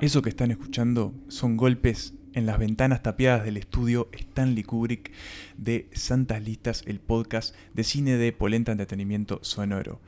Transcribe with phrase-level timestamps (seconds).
[0.00, 5.12] Eso que están escuchando son golpes en las ventanas tapiadas del estudio Stanley Kubrick
[5.58, 10.00] de Santas Listas, el podcast de cine de Polenta Entretenimiento Sonoro.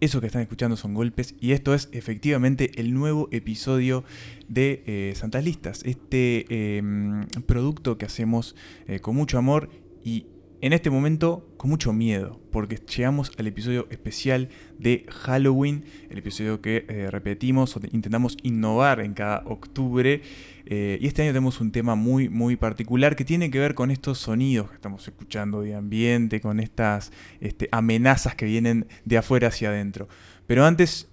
[0.00, 4.04] Eso que están escuchando son golpes y esto es efectivamente el nuevo episodio
[4.48, 8.54] de eh, Santas Listas, este em, producto que hacemos
[8.86, 9.70] eh, con mucho amor
[10.04, 10.26] y
[10.60, 16.60] en este momento con mucho miedo, porque llegamos al episodio especial de Halloween, el episodio
[16.60, 20.22] que eh, repetimos o intentamos innovar en cada octubre.
[20.66, 23.90] Eh, y este año tenemos un tema muy, muy particular que tiene que ver con
[23.90, 29.48] estos sonidos que estamos escuchando de ambiente, con estas este, amenazas que vienen de afuera
[29.48, 30.08] hacia adentro.
[30.46, 31.08] Pero antes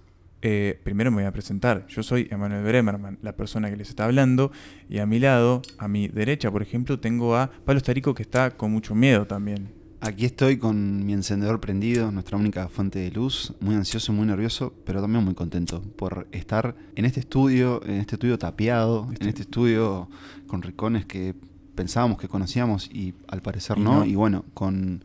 [0.48, 1.88] eh, primero me voy a presentar.
[1.88, 4.52] Yo soy Emanuel Bremerman, la persona que les está hablando.
[4.88, 8.52] Y a mi lado, a mi derecha, por ejemplo, tengo a Pablo Starico que está
[8.52, 9.72] con mucho miedo también.
[10.00, 14.72] Aquí estoy con mi encendedor prendido, nuestra única fuente de luz, muy ansioso, muy nervioso,
[14.84, 19.42] pero también muy contento por estar en este estudio, en este estudio tapiado, en este
[19.42, 20.08] estudio
[20.46, 21.34] con ricones que
[21.74, 24.04] pensábamos que conocíamos y al parecer no.
[24.04, 25.02] y bueno, con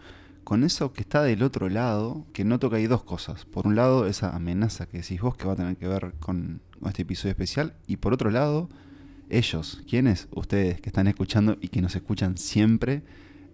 [0.52, 3.46] con eso que está del otro lado, que noto que hay dos cosas.
[3.46, 6.60] Por un lado, esa amenaza que decís vos que va a tener que ver con,
[6.86, 7.74] este episodio especial.
[7.88, 8.68] Y por otro lado,
[9.30, 10.28] ellos, ¿quiénes?
[10.32, 13.02] Ustedes que están escuchando y que nos escuchan siempre.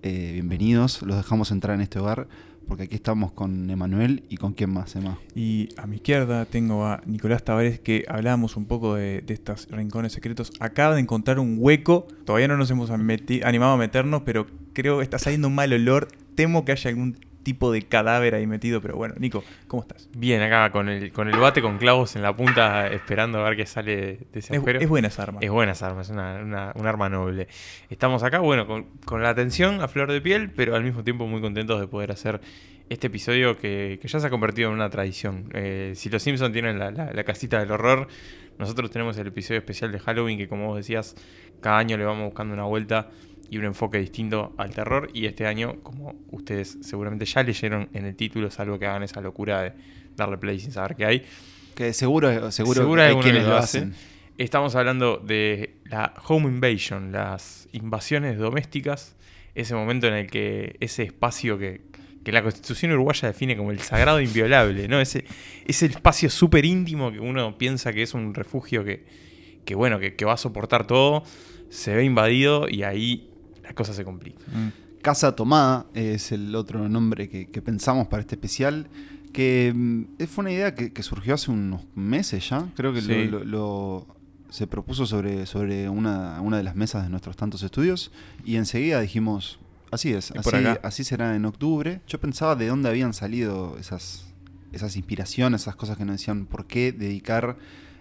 [0.02, 2.28] Eh, bienvenidos, los dejamos entrar en este hogar
[2.68, 5.20] porque aquí estamos con Emanuel y con quién más, Emma.
[5.36, 9.68] Y a mi izquierda tengo a Nicolás Tavares que hablábamos un poco de, de estos
[9.70, 10.52] rincones secretos.
[10.60, 15.04] Acaba de encontrar un hueco, todavía no nos hemos animado a meternos, pero creo que
[15.04, 18.96] está saliendo un mal olor temo que haya algún tipo de cadáver ahí metido, pero
[18.96, 20.10] bueno, Nico, ¿cómo estás?
[20.16, 23.58] Bien, acá con el, con el bate con clavos en la punta, esperando a ver
[23.58, 24.80] qué sale de ese agujero.
[24.80, 25.40] Es, buena esa arma.
[25.42, 27.48] Es buena esa arma, es una, un arma noble.
[27.90, 31.42] Estamos acá, bueno, con, la atención a flor de piel, pero al mismo tiempo muy
[31.42, 32.42] contentos de poder hacer
[32.90, 35.50] este episodio que, ya se ha convertido en una tradición.
[35.54, 38.10] Eh, si los Simpsons tienen la, la casita del horror,
[38.60, 41.16] nosotros tenemos el episodio especial de Halloween que como vos decías,
[41.62, 43.10] cada año le vamos buscando una vuelta
[43.50, 45.10] y un enfoque distinto al terror.
[45.14, 49.22] Y este año, como ustedes seguramente ya leyeron en el título, salvo que hagan esa
[49.22, 49.74] locura de
[50.16, 51.26] darle play sin saber qué hay.
[51.76, 53.94] Que seguro, seguro, hay quienes lo hacen.
[54.38, 59.16] Estamos hablando de la home invasion, las invasiones domésticas,
[59.56, 61.82] ese momento en el que ese espacio que,
[62.26, 65.00] la constitución uruguaya define como el sagrado inviolable, ¿no?
[65.00, 65.24] Ese,
[65.66, 69.06] ese espacio súper íntimo que uno piensa que es un refugio que,
[69.64, 71.24] que bueno, que, que va a soportar todo,
[71.70, 73.30] se ve invadido y ahí
[73.68, 74.40] la cosa se complica.
[74.48, 75.02] Mm.
[75.02, 78.88] Casa Tomada es el otro nombre que, pensamos para este especial,
[79.34, 84.08] que mm, fue una idea que, surgió hace unos meses ya, creo que lo,
[84.50, 88.12] se propuso sobre, sobre una, una de las mesas de nuestros tantos estudios
[88.46, 89.60] y enseguida dijimos,
[89.92, 92.02] así es, así, así será en octubre.
[92.08, 94.26] Yo pensaba de dónde habían salido esas,
[94.72, 97.58] esas inspiraciones, esas cosas que nos decían por qué dedicar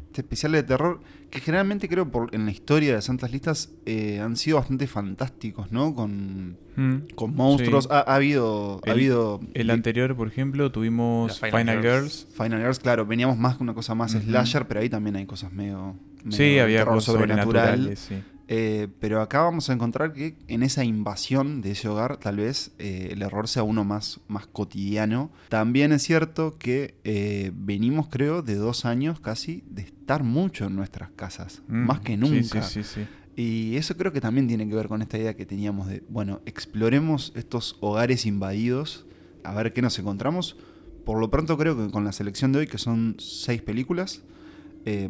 [0.07, 1.01] este especial de terror,
[1.31, 5.73] que generalmente creo por, en la historia de Santas Listas eh, han sido bastante fantásticos,
[5.73, 5.95] ¿no?
[5.95, 7.89] Con, mm, con monstruos.
[7.91, 9.41] Ha, habido, el, ha habido.
[9.55, 12.27] El anterior, por ejemplo, tuvimos Final, Girls.
[12.35, 15.53] Final Girls, claro, veníamos más con una cosa más slasher, pero ahí también hay cosas
[15.53, 15.97] medio.
[16.31, 17.99] sí, había cosas sobrenaturales.
[17.99, 18.23] Sí.
[18.49, 22.73] Eh, pero acá vamos a encontrar que en esa invasión de ese hogar tal vez
[22.79, 25.31] eh, el error sea uno más, más cotidiano.
[25.49, 30.77] También es cierto que eh, venimos creo de dos años casi de estar mucho en
[30.77, 32.63] nuestras casas, mm, más que nunca.
[32.63, 35.45] Sí, sí, sí, y eso creo que también tiene que ver con esta idea que
[35.45, 39.07] teníamos de, bueno, exploremos estos hogares invadidos,
[39.43, 40.57] a ver qué nos encontramos.
[41.05, 44.23] Por lo pronto creo que con la selección de hoy, que son seis películas,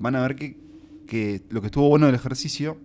[0.01, 0.59] van a ver que,
[1.07, 2.79] que lo que estuvo bueno del ejercicio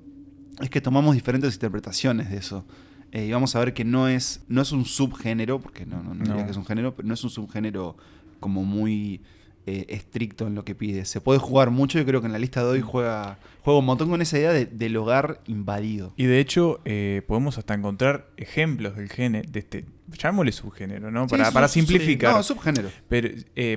[0.62, 2.66] es que tomamos diferentes interpretaciones de eso.
[3.12, 6.14] Eh, y vamos a ver que no es, no es un subgénero, porque no, no,
[6.24, 7.98] diría que es un género, pero no es un subgénero
[8.40, 9.22] como muy
[9.68, 11.04] eh, estricto en lo que pide.
[11.04, 13.86] Se puede jugar mucho, yo creo que en la lista de hoy juega, juega un
[13.86, 16.14] montón con esa idea del hogar invadido.
[16.16, 19.86] Y de hecho, eh, podemos hasta encontrar ejemplos del género, de este,
[20.18, 21.28] llamémosle subgénero, ¿no?
[21.28, 22.34] Para, para simplificar.
[22.34, 22.90] no, subgénero.
[23.10, 23.30] Pero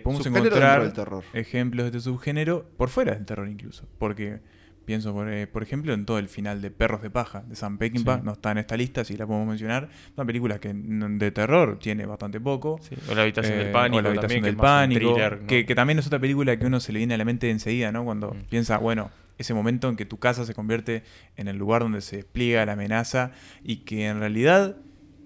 [0.03, 0.93] podemos encontrar
[1.33, 3.89] ejemplos de este subgénero por fuera del terror incluso.
[3.99, 4.41] Porque
[4.85, 7.79] Pienso, por, eh, por, ejemplo, en todo el final de Perros de Paja de Sam
[7.79, 9.89] Peckinpah, no está en esta lista, si la podemos mencionar.
[10.17, 12.79] Una película que de terror tiene bastante poco.
[13.11, 13.97] O La Habitación del Pánico.
[13.97, 15.17] Eh, o La Habitación del Pánico.
[15.47, 18.05] que, también es otra película que uno se le viene a la mente enseguida, ¿no?
[18.05, 18.49] Cuando mm.
[18.51, 21.03] piensa, bueno, ese momento en que tu casa se convierte
[21.37, 23.33] en el lugar donde se despliega la amenaza
[23.63, 24.77] y que en realidad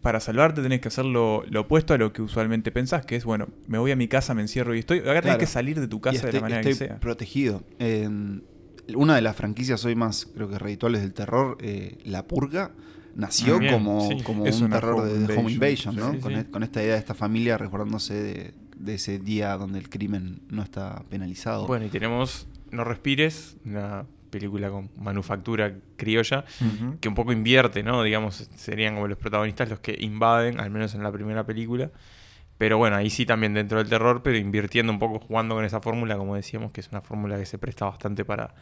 [0.02, 3.48] para salvarte tenés que hacer lo, opuesto a lo que usualmente pensás, que es, bueno,
[3.66, 5.00] me voy a mi casa, me encierro y estoy.
[5.00, 7.00] Acá tenés que salir de tu casa de la manera que sea.
[7.00, 7.62] protegido.
[7.78, 8.08] Eh,
[8.94, 12.72] una de las franquicias hoy más, creo que redituales del terror, eh, La Purga,
[13.14, 16.12] nació como, como un terror de, home invasion, ¿no?
[16.12, 20.62] E, con, esta idea de esta familia recordándose de, ese día donde el crimen no
[20.62, 21.66] está penalizado.
[21.66, 26.44] Bueno, y tenemos No Respires, una película con manufactura criolla,
[27.00, 28.02] que un poco invierte, ¿no?
[28.02, 31.90] Digamos, serían como los protagonistas los que invaden, al menos en la primera película.
[32.58, 35.80] Pero bueno, ahí sí también dentro del terror, pero invirtiendo un poco, jugando con esa
[35.80, 38.52] fórmula, como decíamos, que es una fórmula que se presta bastante para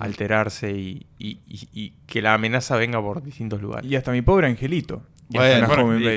[0.00, 3.90] alterarse y, y- y- y que la amenaza venga por distintos lugares.
[3.90, 5.02] Y hasta mi pobre angelito.
[5.30, 5.68] Bueno,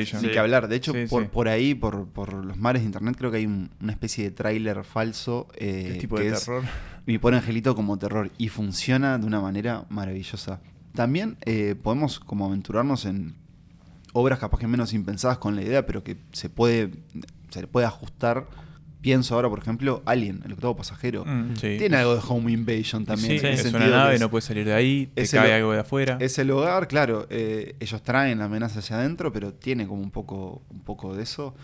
[0.06, 0.28] Sí.
[0.30, 0.68] que hablar.
[0.70, 1.30] De hecho, Sí, por, sí.
[1.32, 4.32] por ahí, por, por los mares de internet, creo que hay un- una especie de
[4.32, 5.48] tráiler falso.
[5.58, 6.64] eh, Es tipo que de es terror.
[7.06, 8.32] Mi pobre angelito como terror.
[8.38, 10.62] Y funciona de una manera maravillosa.
[10.94, 13.36] También eh, podemos como aventurarnos en
[14.14, 16.92] obras capaz que menos impensadas con la idea, pero que se puede,
[17.50, 18.46] se le puede ajustar.
[19.02, 21.26] Pienso ahora, por ejemplo, Alien, el octavo pasajero.
[21.26, 21.76] Mm, sí.
[21.80, 23.40] Tiene algo de Home Invasion también.
[23.40, 25.54] Sí, en es una nave, es- no puedes salir de ahí, te es el- cae
[25.56, 26.18] algo de afuera.
[26.20, 27.26] Es el hogar, claro.
[27.32, 31.24] eh, ellos traen la amenaza hacia adentro, pero tiene como un poco, un poco de
[31.24, 31.56] eso.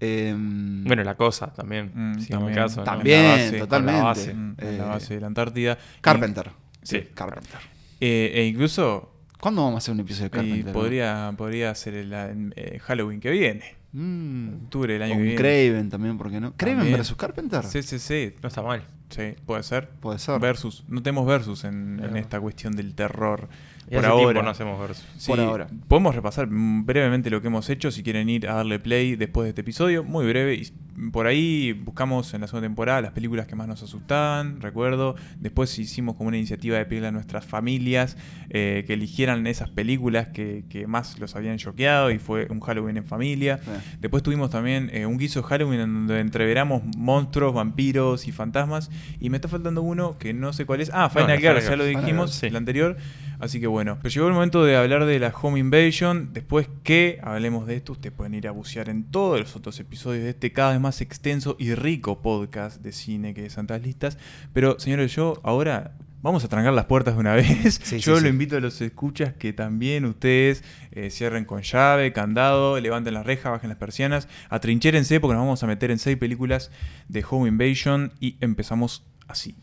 [0.00, 2.54] Em, Bueno, la cosa también, Mm, si también.
[2.54, 2.80] caso.
[2.80, 2.84] ¿no?
[2.84, 3.98] también, la base, totalmente.
[3.98, 4.30] la base.
[4.58, 5.78] Eh, la base de la Antártida.
[6.00, 6.50] Carpenter.
[6.82, 7.00] Sí.
[7.14, 7.60] Carpenter.
[8.00, 9.11] Eh, e incluso
[9.42, 10.72] ¿Cuándo vamos a hacer un episodio de y Carpenter?
[10.72, 13.74] podría, podría ser el eh, Halloween que viene.
[13.90, 14.66] Mm.
[14.66, 15.36] Octubre del año Con que viene.
[15.36, 16.54] Craven también, ¿por qué no?
[16.56, 17.64] ¿Craven versus Carpenter?
[17.64, 18.34] Sí, sí, sí.
[18.40, 18.84] No está mal.
[19.12, 19.88] Sí, puede ser.
[20.00, 20.40] Puede ser.
[20.40, 20.84] Versus.
[20.88, 23.48] No tenemos versus en, esta cuestión del terror.
[23.90, 24.42] Y por hace tiempo ahora.
[24.42, 25.04] no hacemos versus.
[25.18, 25.68] Sí, Por ahora.
[25.86, 29.44] Podemos repasar mm, brevemente lo que hemos hecho si quieren ir a darle play después
[29.44, 30.02] de este episodio.
[30.02, 30.54] Muy breve.
[30.54, 30.72] Y
[31.10, 35.16] por ahí buscamos en la segunda temporada las películas que más nos asustaban, recuerdo.
[35.38, 38.16] Después hicimos como una iniciativa de pedirle a nuestras familias
[38.50, 42.98] eh, que eligieran esas películas que, que más los habían choqueado y fue un Halloween
[42.98, 43.58] en familia.
[43.58, 43.70] Sí.
[44.00, 48.90] Después tuvimos también eh, un guiso de Halloween en donde entreveramos monstruos, vampiros y fantasmas.
[49.20, 50.90] Y me está faltando uno que no sé cuál es.
[50.92, 52.46] Ah, Final Girl, Final ya lo dijimos, Girl, sí.
[52.46, 52.96] el anterior.
[53.38, 53.98] Así que bueno.
[54.00, 56.32] Pero llegó el momento de hablar de la Home Invasion.
[56.32, 60.22] Después que hablemos de esto, ustedes pueden ir a bucear en todos los otros episodios
[60.22, 64.16] de este cada vez más extenso y rico podcast de cine que es Santas Listas.
[64.52, 65.92] Pero señores, yo ahora.
[66.22, 67.80] Vamos a trancar las puertas de una vez.
[67.82, 68.28] Sí, Yo sí, lo sí.
[68.28, 73.50] invito a los escuchas que también ustedes eh, cierren con llave, candado, levanten las rejas,
[73.50, 76.70] bajen las persianas, atrincherense porque nos vamos a meter en seis películas
[77.08, 79.56] de Home Invasion y empezamos así.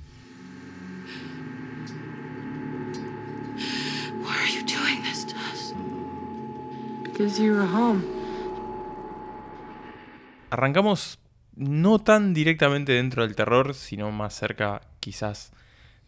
[10.49, 11.19] Arrancamos
[11.55, 15.51] no tan directamente dentro del terror, sino más cerca quizás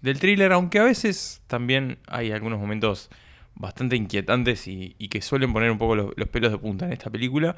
[0.02, 3.10] del thriller, aunque a veces también hay algunos momentos
[3.56, 7.10] bastante inquietantes y, que suelen poner un poco los, los pelos de punta en esta
[7.10, 7.56] película,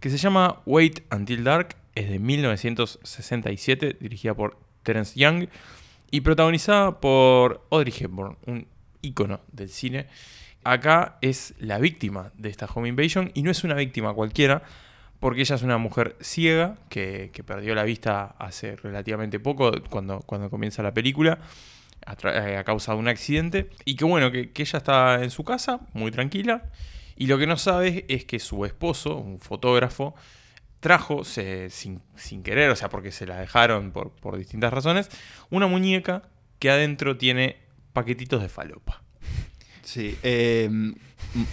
[0.00, 5.48] que se llama Wait Until Dark, es de 1967, dirigida por Terence Young
[6.10, 8.66] y protagonizada por Audrey Hepburn, un
[9.02, 10.06] ícono del cine.
[10.64, 14.62] Acá es la víctima de esta home invasion y no es una víctima cualquiera,
[15.20, 20.50] porque ella es una mujer ciega que, perdió la vista hace relativamente poco, cuando, cuando
[20.50, 21.38] comienza la película,
[22.24, 25.44] eh, a causa de un accidente, y que bueno, que, que ella está en su
[25.44, 26.70] casa, muy tranquila,
[27.16, 30.14] y lo que no sabe es que su esposo, un fotógrafo,
[30.80, 35.10] trajo, se- sin, sin querer, o sea, porque se la dejaron por, por distintas razones,
[35.50, 36.22] una muñeca
[36.60, 37.56] que adentro tiene
[37.92, 39.02] paquetitos de falopa.
[39.88, 40.16] Sí.
[40.22, 40.68] eh,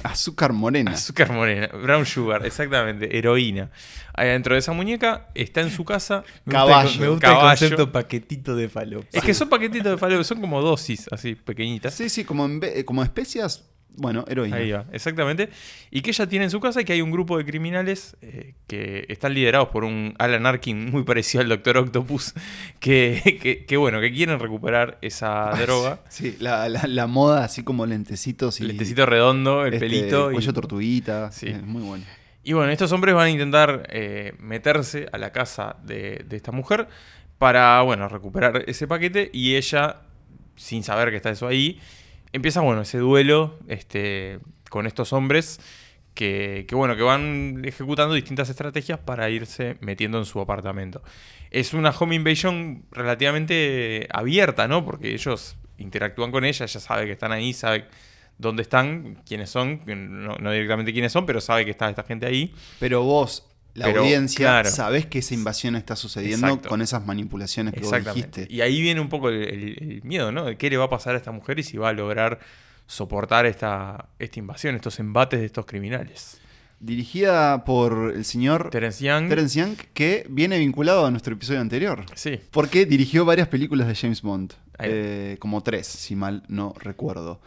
[0.03, 0.91] azúcar morena.
[0.91, 3.71] Azúcar morena, brown sugar, exactamente, heroína.
[4.13, 6.23] Ahí dentro de esa muñeca está en su casa.
[6.45, 6.83] Me Caballo.
[6.83, 7.59] gusta, el- me gusta el Caballo.
[7.59, 9.07] concepto paquetito de falopa.
[9.11, 11.93] Es que son paquetitos de falopa, son como dosis así pequeñitas.
[11.93, 13.63] Sí, sí, como, en ve- como especias,
[13.97, 14.57] bueno, heroína.
[14.57, 15.49] Ahí va, exactamente.
[15.91, 18.53] Y que ella tiene en su casa y que hay un grupo de criminales eh,
[18.67, 22.33] que están liderados por un Alan Arkin muy parecido al Doctor Octopus,
[22.79, 25.99] que, que- que, bueno, que quieren recuperar esa droga.
[26.09, 28.63] Sí, la, la- la moda así como lentecitos y...
[28.63, 30.31] El lentecito redondo, el este, pelito.
[30.31, 31.31] y- Cuello tortuguita.
[31.31, 31.47] Sí.
[31.47, 32.03] eh, muy bueno.
[32.43, 36.51] Y bueno, estos hombres van a intentar eh, meterse a la casa de, de esta
[36.51, 36.87] mujer
[37.39, 40.01] para, bueno, recuperar ese paquete y ella,
[40.55, 41.79] sin saber que está eso ahí,
[42.35, 44.39] empieza, bueno, ese duelo este,
[44.69, 45.59] con estos hombres
[46.13, 51.01] que, que, bueno, que van ejecutando distintas estrategias para irse metiendo en su apartamento.
[51.49, 54.83] Es una home invasion relativamente abierta, ¿no?
[54.83, 57.85] Porque ellos interactúan con ella, ella sabe que están ahí, sabe
[58.37, 62.25] dónde están, quiénes son, no, no directamente quiénes son, pero sabe que está esta gente
[62.25, 62.53] ahí.
[62.79, 64.69] Pero vos, la Pero, audiencia, claro.
[64.71, 66.69] sabés que esa invasión está sucediendo Exacto.
[66.69, 68.47] con esas manipulaciones que vos dijiste.
[68.49, 70.45] Y ahí viene un poco el, el- el miedo, ¿no?
[70.45, 72.39] De qué le va a pasar a esta mujer y si va a lograr
[72.87, 76.39] soportar esta, esta invasión, estos embates de estos criminales.
[76.79, 79.29] Dirigida por el señor Terence Young.
[79.29, 82.05] Terence Young, que viene vinculado a nuestro episodio anterior.
[82.15, 82.39] Sí.
[82.51, 84.53] Porque dirigió varias películas de James Bond.
[84.79, 87.39] Eh, como tres, si mal no recuerdo.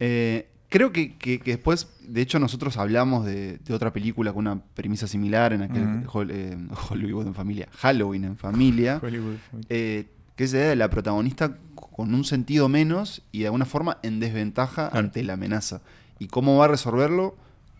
[0.00, 4.46] Eh, creo que, que- que después, de hecho, nosotros hablamos de, de otra película con
[4.46, 6.04] una premisa similar en aquel.
[6.08, 6.56] Hol- eh,
[6.90, 7.68] Hollywood en familia.
[7.78, 8.98] Halloween en familia.
[9.02, 9.36] Hollywood.
[9.68, 13.64] Eh, que es la idea de la protagonista con un sentido menos y de alguna
[13.66, 14.98] forma en desventaja Claro.
[15.06, 15.80] ante la amenaza.
[16.18, 17.36] ¿Y cómo va a resolverlo?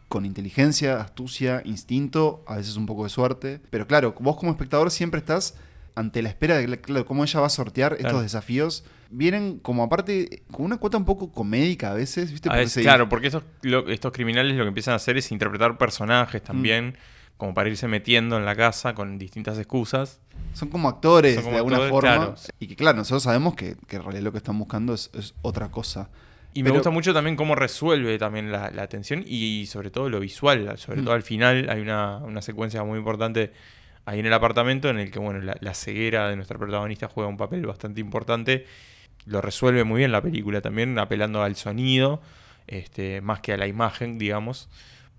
[0.08, 3.60] Con inteligencia, astucia, instinto, a veces un poco de suerte.
[3.70, 5.56] Pero claro, vos como espectador siempre estás
[5.94, 8.08] ante la espera de claro, cómo ella va a sortear Claro.
[8.08, 8.84] estos desafíos.
[9.10, 12.48] Vienen como aparte, con una cuota un poco comédica a veces, ¿viste?
[12.48, 15.16] A Porque veces, se- claro, porque estos, lo- estos criminales lo que empiezan a hacer
[15.16, 16.46] es interpretar personajes Mm.
[16.46, 16.98] también,
[17.36, 20.20] como para irse metiendo en la casa con distintas excusas.
[20.52, 22.16] Son como actores Son como de alguna actores, forma.
[22.16, 22.34] claro.
[22.58, 25.34] Y que claro, nosotros sabemos que, que en realidad lo que están buscando es, es
[25.42, 26.10] otra cosa.
[26.56, 30.20] Y me gusta mucho también cómo resuelve también la, la tensión y sobre todo lo
[30.20, 30.76] visual.
[30.78, 31.04] Sobre Mm.
[31.04, 33.52] todo al final hay una, una secuencia muy importante
[34.06, 37.28] ahí en el apartamento en el que bueno la, la ceguera de nuestra protagonista juega
[37.28, 38.66] un papel bastante importante.
[39.26, 42.20] Lo resuelve muy bien la película también, apelando al sonido,
[42.66, 44.68] este, más que a la imagen, digamos,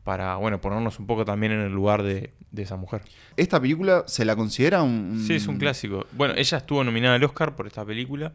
[0.03, 3.01] para bueno ponernos un poco también en el lugar de, de esa mujer.
[3.35, 5.23] ¿Esta película se la considera un...?
[5.25, 6.05] Sí, es un clásico.
[6.11, 8.31] Bueno, ella estuvo nominada al Oscar por esta película.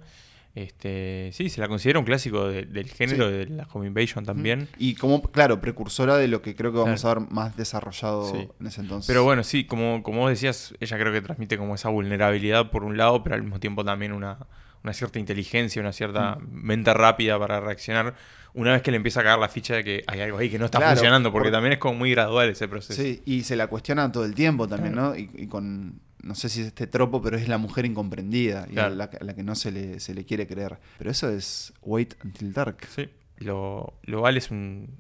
[0.55, 3.33] Este, sí, se la considera un clásico de- del género Sí.
[3.37, 4.69] de la home invasion también.
[4.79, 7.21] Y como, claro, precursora de lo que creo que vamos Claro.
[7.21, 8.49] a ver más desarrollado Sí.
[8.61, 9.07] en ese entonces.
[9.07, 12.83] Pero bueno, sí, como, como vos decías, ella creo que transmite como esa vulnerabilidad por
[12.85, 14.39] un lado, pero al mismo tiempo también una,
[14.83, 16.49] una cierta inteligencia, una cierta Mm.
[16.51, 18.15] mente rápida para reaccionar
[18.53, 20.59] una vez que le empieza a caer la ficha de que hay algo ahí que
[20.59, 23.01] no está Claro, funcionando, porque por- también es como muy gradual ese proceso.
[23.01, 25.11] Sí, y se la cuestiona todo el tiempo también, Claro.
[25.11, 25.17] ¿no?
[25.17, 28.75] Y, y con, no sé si es este tropo, pero es la mujer incomprendida y
[28.75, 28.95] Claro.
[28.95, 30.79] la, la que no se le, se le quiere creer.
[30.99, 32.79] Pero eso es Wait Until Dark.
[32.95, 33.09] Sí,
[33.39, 34.99] lo, lo vale es un-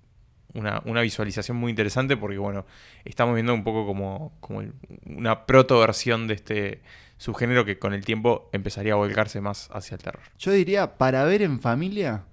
[0.54, 2.66] una, una visualización muy interesante porque, bueno,
[3.04, 4.72] estamos viendo un poco como, como el-
[5.06, 6.82] una proto-versión de este
[7.18, 10.22] subgénero que con el tiempo empezaría a volcarse más hacia el terror.
[10.38, 12.24] Yo diría, para ver en familia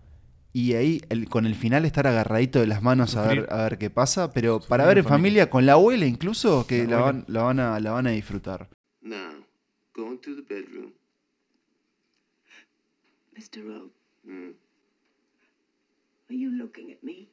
[0.54, 3.78] y ahí el- con el final estar agarradito de las manos a ver, a ver
[3.78, 5.50] qué pasa, pero para ver en familia.
[5.52, 8.70] con la abuela incluso, que La van, la, van a, la van a disfrutar.
[9.08, 9.32] Now,
[9.96, 10.92] go into the bedroom.
[13.40, 13.66] Mr.
[13.66, 13.90] Rowe,
[14.28, 14.54] Mm.
[16.30, 17.30] are you looking at me?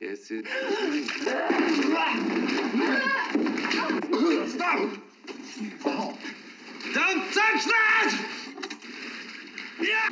[0.00, 0.46] Yes, it.
[4.48, 4.90] Stop!
[6.94, 8.10] Don't touch that!
[9.78, 10.08] Yeah!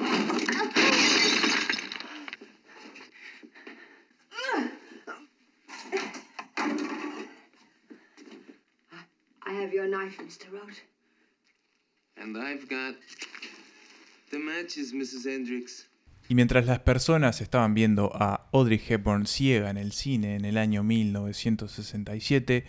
[9.43, 10.53] I have your knife, Mr.
[10.53, 10.69] Rowe.
[16.28, 20.58] Y mientras las personas estaban viendo a Audrey Hepburn ciega en el cine en el
[20.58, 22.64] año 1967,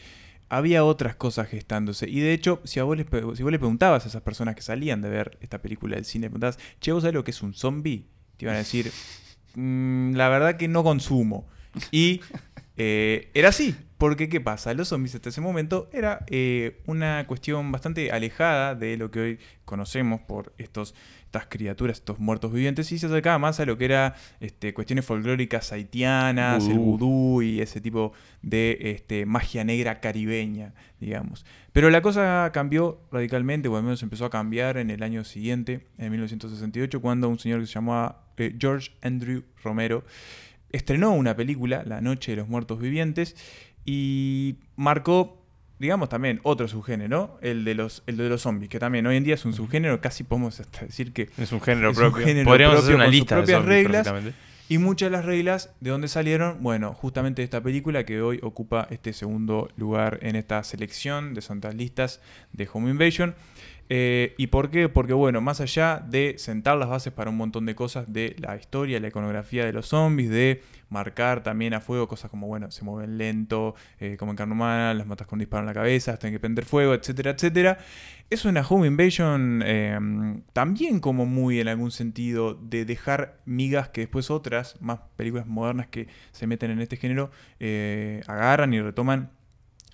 [0.47, 2.09] había otras cosas gestándose.
[2.09, 5.09] Y de hecho, si, a vos, les le preguntabas a esas personas que salían de
[5.09, 8.05] ver esta película del cine, preguntabas, che, ¿vos sabés lo que es un zombie?
[8.37, 8.91] Te iban a decir,
[9.55, 11.47] "Mm, la verdad que no consumo.
[11.91, 12.21] Y
[12.81, 14.73] eh, era así, porque ¿qué pasa?
[14.73, 19.39] Los zombies hasta ese momento era eh, una cuestión bastante alejada de lo que hoy
[19.65, 20.95] conocemos por estos,
[21.25, 25.03] estas criaturas, estos muertos vivientes, y se acercaba más a lo que era este, cuestiones
[25.03, 27.07] folclóricas haitianas, el Vudú.
[27.07, 31.45] vudú y ese tipo de este, magia negra caribeña, digamos.
[31.73, 35.85] Pero la cosa cambió radicalmente, o al menos empezó a cambiar en el año siguiente,
[35.97, 40.05] en 1968, cuando un señor que se llamaba eh, George Andrew Romero
[40.71, 43.35] estrenó una película, La Noche de los Muertos Vivientes,
[43.85, 45.41] y marcó,
[45.79, 49.23] digamos, también otro subgénero, el de los, el de los zombies, que también hoy en
[49.23, 52.25] día es un subgénero, casi podemos hasta decir que Es un género Es un propio.
[52.25, 54.33] género Podríamos propio hacer una con sus lista de propias zombies reglas.
[54.67, 58.39] y muchas de las reglas de dónde salieron, bueno, justamente de esta película que hoy
[58.43, 62.21] ocupa este segundo lugar en esta selección de santas listas
[62.53, 63.33] de Home Invasion.
[63.91, 64.87] Eh, ¿Y por qué?
[64.87, 68.55] Porque, bueno, más allá de sentar las bases para un montón de cosas de la
[68.55, 72.83] historia, la iconografía de los zombies, de marcar también a fuego cosas como, bueno, se
[72.85, 76.17] mueven lento, eh, como en carne humana, las matas con un disparo en la cabeza,
[76.17, 77.79] tienen que prender fuego, etcétera, etcétera.
[78.29, 79.97] Es una home invasion eh,
[80.53, 85.87] también como muy en algún sentido de dejar migas que después otras, más películas modernas
[85.87, 89.31] que se meten en este género, eh, agarran y retoman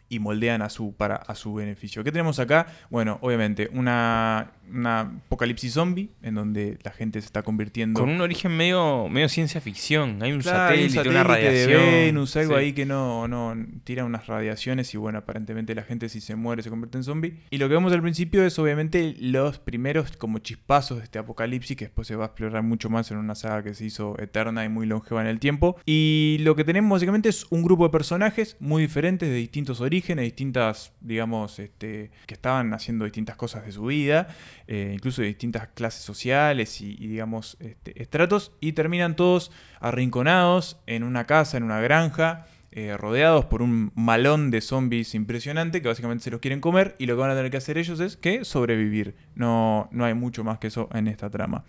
[0.10, 2.04] y moldean a su, para, a su beneficio.
[2.04, 2.68] ¿Qué tenemos acá?
[2.90, 8.00] Bueno, obviamente, una, una apocalipsis zombie en donde la gente se está convirtiendo...
[8.00, 10.22] Con un origen medio, medio ciencia ficción.
[10.22, 11.92] Hay un Claro, un satélite, una satélite de radiación.
[11.92, 12.60] Venus, algo Sí.
[12.60, 16.62] ahí que no, no tira unas radiaciones y bueno, aparentemente la gente si se muere
[16.62, 17.38] se convierte en zombie.
[17.50, 21.76] Y lo que vemos al principio es obviamente los primeros como chispazos de este apocalipsis
[21.76, 24.64] que después se va a explorar mucho más en una saga que se hizo eterna
[24.66, 25.78] y muy longeva en el tiempo.
[25.86, 29.95] Y lo que tenemos básicamente es un grupo de personajes muy diferentes de distintos orígenes,
[30.02, 34.28] distintas, digamos, este, que estaban haciendo distintas cosas de su vida,
[34.68, 40.80] eh, incluso de distintas clases sociales y, y, digamos, este, estratos, y terminan todos arrinconados
[40.88, 42.46] en una casa, en una granja,
[42.78, 47.06] eh, rodeados por un malón de zombies impresionante que básicamente se los quieren comer y
[47.06, 49.16] lo que van a tener que hacer ellos es que sobrevivir.
[49.34, 51.64] No, no hay mucho más que eso en esta trama.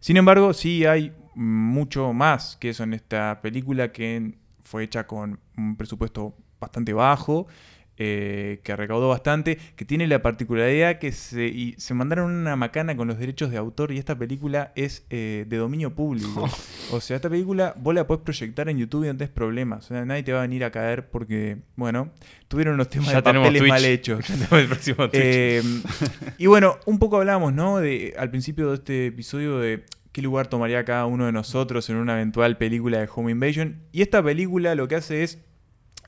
[0.00, 5.40] Sin embargo, sí hay mucho más que eso en esta película que fue hecha con
[5.56, 7.46] un presupuesto bastante bajo
[8.02, 12.96] eh, que recaudó bastante, que tiene la particularidad que se, y se mandaron una macana
[12.96, 16.48] con los derechos de autor y esta película es eh, de dominio público.
[16.92, 19.84] O sea, esta película vos la podés proyectar en YouTube y no tenés problemas.
[19.84, 22.10] O sea, nadie te va a venir a caer porque, bueno,
[22.48, 23.68] tuvieron unos temas Ya de papeles Twitch.
[23.68, 24.18] mal hechos.
[24.28, 25.22] Ya tenemos el próximo Twitch.
[25.22, 25.62] Eh,
[26.38, 27.78] y bueno, un poco hablamos, ¿no?
[27.78, 31.96] De, al principio de este episodio de qué lugar tomaría cada uno de nosotros en
[31.96, 33.82] una eventual película de Home Invasion.
[33.92, 35.38] Y esta película lo que hace es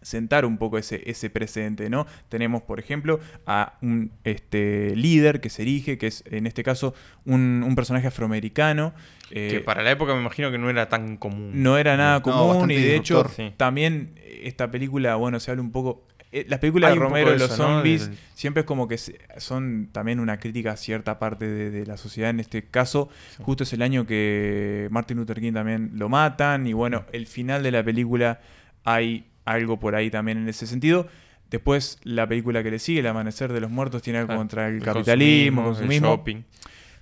[0.02, 2.06] sentar un poco ese, ese precedente, ¿no?
[2.28, 6.94] Tenemos, por ejemplo, a un este, líder que se erige, que es en este caso
[7.25, 8.92] un, un personaje afroamericano.
[9.30, 11.50] eh, que para la época me imagino que no era tan común.
[11.62, 13.26] no era nada No, común y de hecho.
[13.35, 13.52] Sí.
[13.56, 16.04] también esta película, bueno, se habla un poco...
[16.32, 18.99] eh, Las películas Hay de Romero de los zombies Del- siempre es como que
[19.38, 22.30] son también una crítica a cierta parte de, de la sociedad.
[22.30, 26.73] En este caso, justo es el año que Martin Luther King también lo matan y
[26.73, 28.40] bueno, el final de la película
[28.85, 31.06] hay algo por ahí también en ese sentido.
[31.50, 34.68] Después la película que le sigue, El Amanecer de los Muertos, tiene algo Claro, contra
[34.68, 36.42] el, el capitalismo, consumismo, el shopping.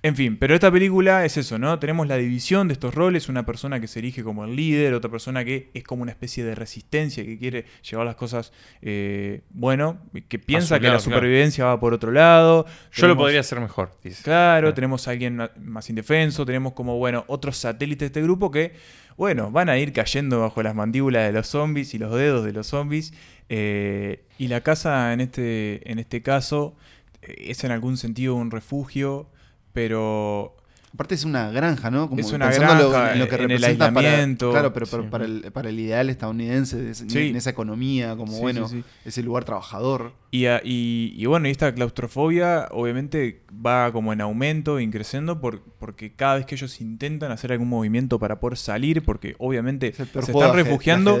[0.03, 1.77] En fin, pero esta película es eso, ¿no?
[1.77, 5.11] Tenemos la división de estos roles, una persona que se erige como el líder, otra
[5.11, 9.99] persona que es como una especie de resistencia, que quiere llevar las cosas, eh, bueno,
[10.27, 11.01] que piensa que la claro.
[11.03, 12.65] supervivencia va por otro lado.
[12.93, 14.23] Yo lo podría hacer mejor, dice.
[14.23, 14.73] Claro, Claro.
[14.73, 18.73] tenemos a alguien más indefenso, tenemos como, bueno, otros satélites de este grupo que,
[19.17, 22.53] bueno, van a ir cayendo bajo las mandíbulas de los zombies y los dedos de
[22.53, 23.13] los zombies.
[23.49, 26.75] eh, y la casa en este, en este caso
[27.21, 29.29] eh, es en algún sentido un refugio,
[29.73, 30.55] pero
[30.93, 32.09] Aparte es una granja, ¿no?
[32.09, 34.51] Como Es una granja en lo que en el representa para- aislamiento.
[34.51, 35.09] claro, pero para, Sí.
[35.09, 37.29] para el, para el ideal estadounidense, de ese- Sí.
[37.29, 38.83] en esa economía, como Sí, bueno, sí, sí.
[39.05, 40.11] ese lugar trabajador.
[40.31, 46.13] Y, y- y bueno, y esta claustrofobia obviamente va como en aumento, increciendo, por, porque
[46.13, 50.31] cada vez que ellos intentan hacer algún movimiento para poder salir, porque obviamente el se
[50.33, 51.17] están refugiando,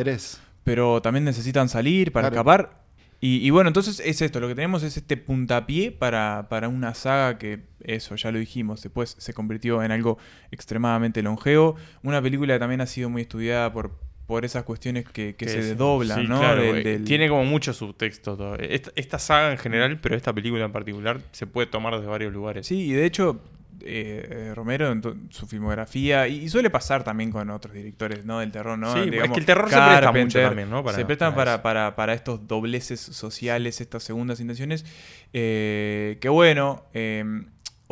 [0.65, 2.35] pero también necesitan salir para Claro.
[2.41, 2.81] escapar.
[3.21, 6.93] Y, y bueno, entonces es esto, lo que tenemos es este puntapié para, para una
[6.93, 10.17] saga que, eso, ya lo dijimos, después se convirtió en algo
[10.51, 11.75] extremadamente longevo.
[12.03, 13.91] Una película que también ha sido muy estudiada por,
[14.27, 16.39] por esas cuestiones que, que se desdoblan, sí, ¿no?
[16.39, 18.55] claro, Del- eh, del- Tiene como mucho subtexto todo.
[18.57, 22.31] Esta, esta saga en general, pero esta película en particular, se puede tomar desde varios
[22.31, 22.67] lugares.
[22.67, 23.41] Sí, y de hecho,
[23.83, 24.93] eh, eh, Romero
[25.31, 28.37] su filmografía, y, y suele pasar también con otros directores ¿no?
[28.39, 28.93] del terror, ¿no?
[28.93, 30.83] Sí, es que el terror se presta mucho también, ¿no?
[30.83, 34.85] Para- se prestan para para, para estos dobleces sociales, estas segundas intenciones.
[35.33, 37.23] eh, que bueno, eh,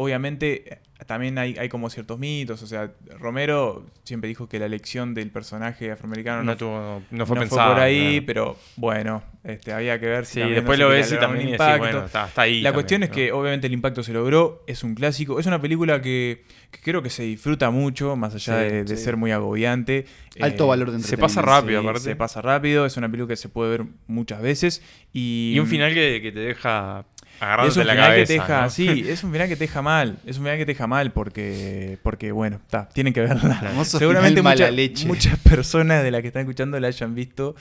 [0.02, 4.66] obviamente eh, también hay, hay como ciertos mitos, o sea, Romero siempre dijo que la
[4.66, 7.74] elección del personaje afroamericano no, no, tuvo, no fue no pensado.
[7.74, 8.26] por ahí, claro.
[8.26, 11.18] pero bueno, este, había que ver si Sí, también después no lo se ves y
[11.18, 11.80] también decís, impacto.
[11.80, 12.62] bueno, está, está ahí.
[12.62, 13.16] La también, cuestión es ¿no?
[13.16, 17.02] que obviamente el impacto se logró, es un clásico, es una película que, que creo
[17.02, 19.04] que se disfruta mucho, más allá Sí, de, de sí.
[19.04, 20.06] ser muy agobiante.
[20.42, 21.22] Alto Eh, valor de se entretenimiento.
[21.22, 22.04] pasa rápido, sí, aparte.
[22.04, 24.84] Se pasa rápido, es una película que se puede ver muchas veces.
[25.14, 27.06] Y, Y un final que, que te deja
[27.40, 28.22] es agarrándote un la final cabeza.
[28.22, 28.70] que te deja, ¿no?
[28.70, 31.12] sí, es un final que te deja mal, es un final que te deja mal
[31.12, 33.84] porque, porque bueno, está, tienen que verla.
[33.86, 35.08] Seguramente mucha- leche.
[35.08, 37.56] muchas personas de las que están escuchando la hayan visto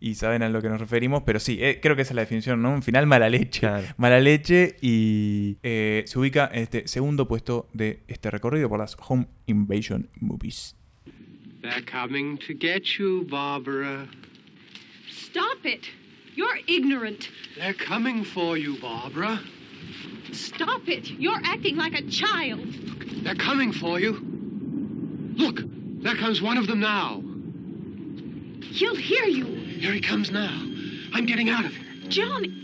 [0.00, 2.22] y saben a lo que nos referimos, pero sí, eh, creo que esa es la
[2.22, 2.72] definición, ¿no?
[2.72, 3.60] Un final mala leche.
[3.60, 3.86] Claro.
[3.98, 8.96] Mala leche y eh, se ubica en este segundo puesto de este recorrido por las
[9.06, 10.74] Home Invasion Movies.
[11.62, 14.08] They're coming to get you, Barbara.
[15.08, 15.84] Stop it!
[16.34, 17.28] You're ignorant.
[17.58, 19.40] They're coming for you, Barbara.
[20.32, 21.10] Stop it!
[21.10, 22.60] You're acting like a child.
[23.22, 24.12] They're coming for you.
[25.36, 25.60] Look,
[26.02, 27.22] there comes one of them now.
[28.66, 29.44] He'll hear you.
[29.44, 30.58] Here he comes now.
[31.12, 32.08] I'm getting out of here.
[32.08, 32.61] Johnny.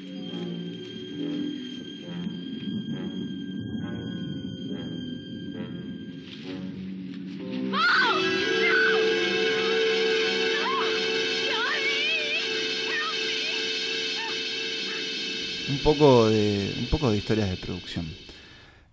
[15.95, 18.07] Poco de, un poco de historias de producción.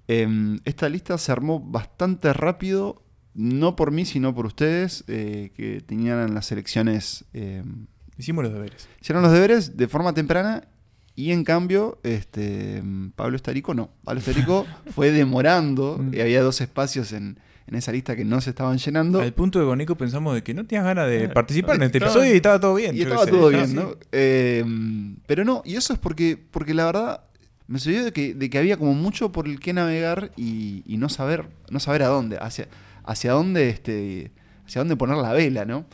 [0.07, 3.01] Em, esta lista se armó bastante rápido,
[3.33, 8.87] no por mí, sino por ustedes, eh, que tenían las elecciones, em, Hicimos los deberes.
[9.01, 10.69] hicieron los deberes de forma temprana
[11.15, 13.89] y en cambio este, em, Pablo Estarico no.
[14.03, 18.49] Pablo Estarico fue demorando y había dos espacios en, en esa lista que no se
[18.51, 19.21] estaban llenando.
[19.21, 21.33] Al punto de con Nico pensamos de que no tenías ganas de Claro.
[21.33, 22.95] participar en este Estaba- episodio y estaba todo bien.
[22.95, 23.73] Y estaba todo Ah, bien, sí.
[23.75, 23.95] ¿no?
[24.11, 24.63] Eh,
[25.25, 27.21] pero no, y eso es porque, porque la verdad
[27.67, 30.97] me sucedió de que, de que había como mucho por el que navegar y, y
[30.97, 32.67] no saber, no saber a dónde, hacia,
[33.03, 34.31] hacia dónde, este,
[34.67, 35.85] hacia dónde poner la vela, ¿no?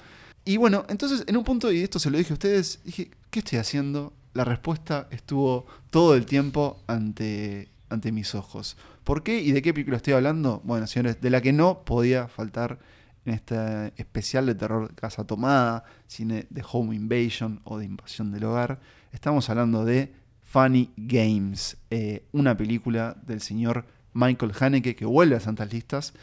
[0.44, 3.40] Y bueno, entonces en un punto, y esto se lo dije a ustedes, dije, ¿qué
[3.40, 4.12] estoy haciendo?
[4.34, 8.78] La respuesta estuvo todo el tiempo ante, ante mis ojos.
[9.04, 10.62] ¿Por qué y de qué película estoy hablando?
[10.64, 12.80] Bueno, señores, de la que no podía faltar
[13.26, 18.46] en este especial de terror Casa Tomada, cine de Home Invasion o de Invasión del
[18.46, 18.80] Hogar.
[19.12, 20.14] Estamos hablando de
[20.44, 26.14] Funny Games, eh, una película del señor Michael Haneke que vuelve a Santas Listas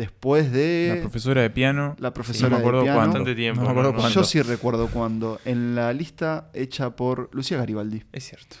[0.00, 0.92] después de...
[0.94, 1.94] La profesora de piano.
[1.98, 2.96] La no profesora me de piano.
[2.96, 3.18] cuánto.
[3.18, 4.00] Bastante tiempo, No me acuerdo no, no.
[4.02, 4.20] cuánto.
[4.20, 8.02] Yo sí recuerdo cuando, en la lista hecha por Lucía Garibaldi.
[8.10, 8.56] Es cierto.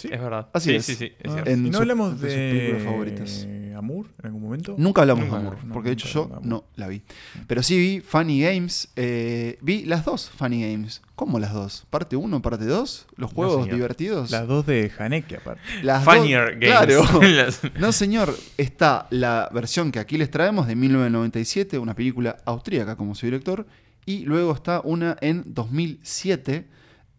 [0.00, 0.08] Sí.
[0.12, 0.48] Es verdad.
[0.52, 0.84] Así sí, es.
[0.86, 1.50] sí, sí, es Ah, cierto.
[1.50, 3.46] En ¿Y no su- hablamos de de, sus películas favoritas.
[3.76, 4.74] Amour en algún momento?
[4.76, 7.00] Nunca hablamos Nunca, de amor, no, porque de hecho yo no la vi.
[7.46, 11.00] Pero sí vi Funny Games, eh, vi las dos Funny Games.
[11.14, 11.86] ¿Cómo las dos?
[11.88, 13.06] ¿Parte 1, parte 2?
[13.16, 13.74] ¿Los juegos señor.
[13.76, 14.30] divertidos?
[14.30, 15.62] Las dos de Haneke, aparte.
[15.82, 16.66] Las dos- Funnier Games.
[16.68, 17.70] Claro.
[17.80, 23.14] No, señor, está la versión que aquí les traemos de 1997, una película austríaca como
[23.14, 23.66] su director,
[24.04, 26.66] y luego está una en 2007,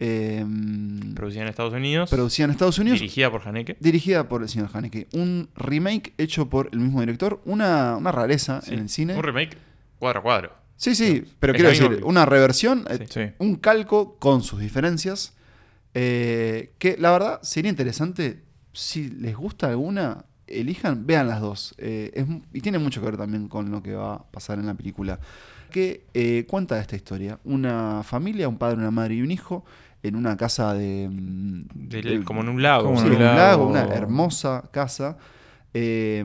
[0.03, 0.43] eh,
[1.15, 2.09] Producida en Estados Unidos.
[2.09, 3.77] producida en Estados Unidos, Dirigida por Haneke.
[3.79, 5.07] dirigida por el señor Haneke.
[5.13, 8.73] Un remake hecho por el mismo director, una, una rareza Sí.
[8.73, 9.15] en el cine.
[9.15, 9.57] Un remake
[9.99, 10.51] cuadro a cuadro.
[10.75, 13.21] Sí, sí, pero quiero decir, una reversión, eh, Sí.
[13.37, 15.35] Un calco con sus diferencias,
[15.93, 18.41] eh, que la verdad sería interesante,
[18.73, 21.75] si les gusta alguna, elijan, vean las dos.
[21.77, 24.65] Eh, es y tiene mucho que ver también con lo que va a pasar en
[24.65, 25.19] la película.
[25.69, 27.39] Que eh, cuenta esta historia.
[27.45, 29.63] Una familia, un padre, una madre y un hijo,
[30.03, 31.09] en una casa de...
[31.11, 32.85] mm, como en un lago.
[32.85, 33.37] Como Sí, en un lago.
[33.37, 35.17] lago, una hermosa casa.
[35.73, 36.23] Eh,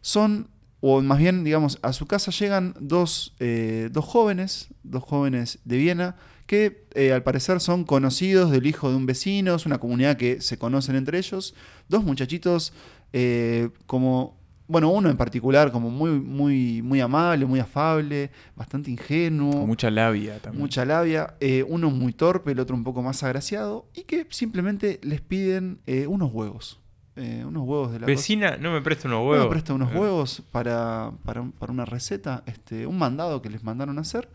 [0.00, 0.48] son,
[0.80, 5.76] o más bien, digamos, a su casa llegan dos, eh, dos jóvenes, dos jóvenes de
[5.76, 10.16] Viena, que eh, al parecer son conocidos del hijo de un vecino, es una comunidad
[10.16, 11.54] que se conocen entre ellos.
[11.88, 12.72] Dos muchachitos,
[13.12, 14.36] eh, como,
[14.70, 19.90] bueno, uno en particular, como muy, muy, muy amable, muy afable, bastante ingenuo Con mucha
[19.90, 20.60] labia también.
[20.62, 25.00] mucha labia, eh, uno muy torpe, el otro un poco más agraciado, y que simplemente
[25.02, 26.78] les piden eh, unos huevos.
[27.16, 29.28] eh, unos huevos de la Vecina, no me presta unos cosa.
[29.30, 29.46] huevos.
[29.46, 33.62] Me presta unos Eh, huevos para, para, para una receta, este, un mandado que les
[33.64, 34.28] mandaron a hacer.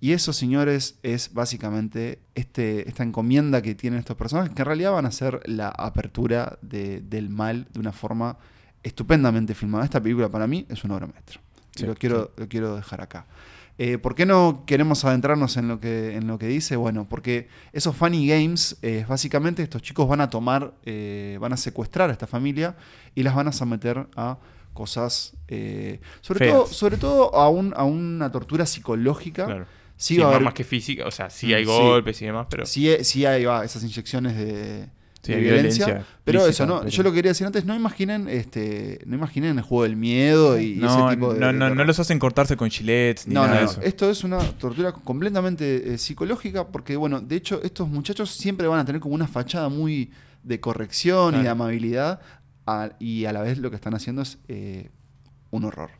[0.00, 4.92] Y eso, señores, es básicamente este, esta encomienda que tienen estos personajes, que en realidad
[4.92, 8.36] van a ser la apertura de- del mal de una forma
[8.82, 9.84] estupendamente filmada.
[9.84, 11.40] Esta película para mí es una obra maestra.
[11.76, 13.26] Y Sí, lo, quiero, lo quiero dejar acá.
[13.78, 16.76] Eh, ¿Por qué no queremos adentrarnos en lo que, en lo que dice?
[16.76, 21.58] Bueno, porque esos funny games, eh, básicamente estos chicos van a tomar, eh, van a
[21.58, 22.74] secuestrar a esta familia
[23.14, 24.38] y las van a someter a
[24.72, 26.52] cosas, eh, sobre, Feas.
[26.54, 29.44] todo, sobre todo a, un- a una tortura psicológica.
[29.44, 29.66] Claro.
[29.98, 31.06] Sí, Sí, va a haber- más que física.
[31.06, 31.70] O sea, sí Mm, hay sí.
[31.70, 32.64] golpes y demás, pero.
[32.66, 34.88] sí, eh, sí hay va, esas inyecciones de,
[35.26, 38.28] Sí, de violencia, violencia pero eso no, pero- yo lo quería decir antes, no imaginen,
[38.28, 41.52] este, no imaginen el juego del miedo y, y no, ese tipo de no, de
[41.52, 41.86] no, no terror.
[41.86, 43.70] los hacen cortarse con gilets ni No, nada no, de no.
[43.72, 43.80] eso.
[43.82, 48.78] Esto es una tortura completamente eh, psicológica porque, bueno, de hecho, estos muchachos siempre van
[48.80, 50.10] a tener como una fachada muy
[50.42, 52.20] de corrección y de amabilidad
[52.66, 54.90] a- y a la vez lo que están haciendo es eh,
[55.50, 55.90] un horror.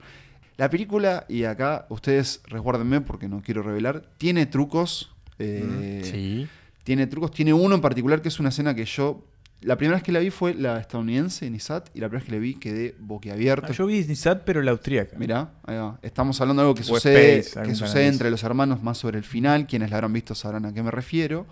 [0.57, 5.13] La película, y acá ustedes recuérdenme porque no quiero revelar, tiene trucos.
[5.39, 6.49] eh, Sí.
[6.87, 7.33] Tiene trucos.
[7.33, 9.27] Tiene uno en particular que es una escena que yo...
[9.63, 12.33] La primera vez que la vi fue la estadounidense, Nisat, y la primera vez que
[12.33, 13.67] la vi quedé boquiabierto.
[13.71, 15.19] Ah, yo vi Nisat, pero la austríaca.
[15.19, 15.99] Mirá, ahí va.
[16.01, 19.19] estamos hablando de algo que O sucede, Space, que sucede entre los hermanos más sobre
[19.19, 19.67] el final.
[19.67, 21.45] Quienes la habrán visto sabrán a qué me refiero,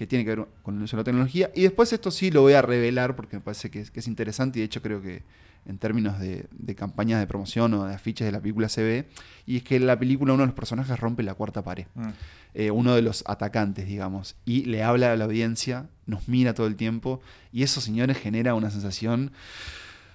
[0.00, 1.50] que tiene que ver con el uso de la tecnología.
[1.54, 4.08] Y después esto sí lo voy a revelar porque me parece que es, que es
[4.08, 5.24] interesante y de hecho creo que
[5.66, 9.08] en términos de, de campañas de promoción o de afiches de la película se ve.
[9.44, 11.84] Y es que en la película uno de los personajes rompe la cuarta pared.
[11.94, 12.08] Mm.
[12.54, 16.66] Eh, uno de los atacantes, digamos, y le habla a la audiencia, nos mira todo
[16.66, 17.20] el tiempo,
[17.52, 19.32] y eso, señores, genera una sensación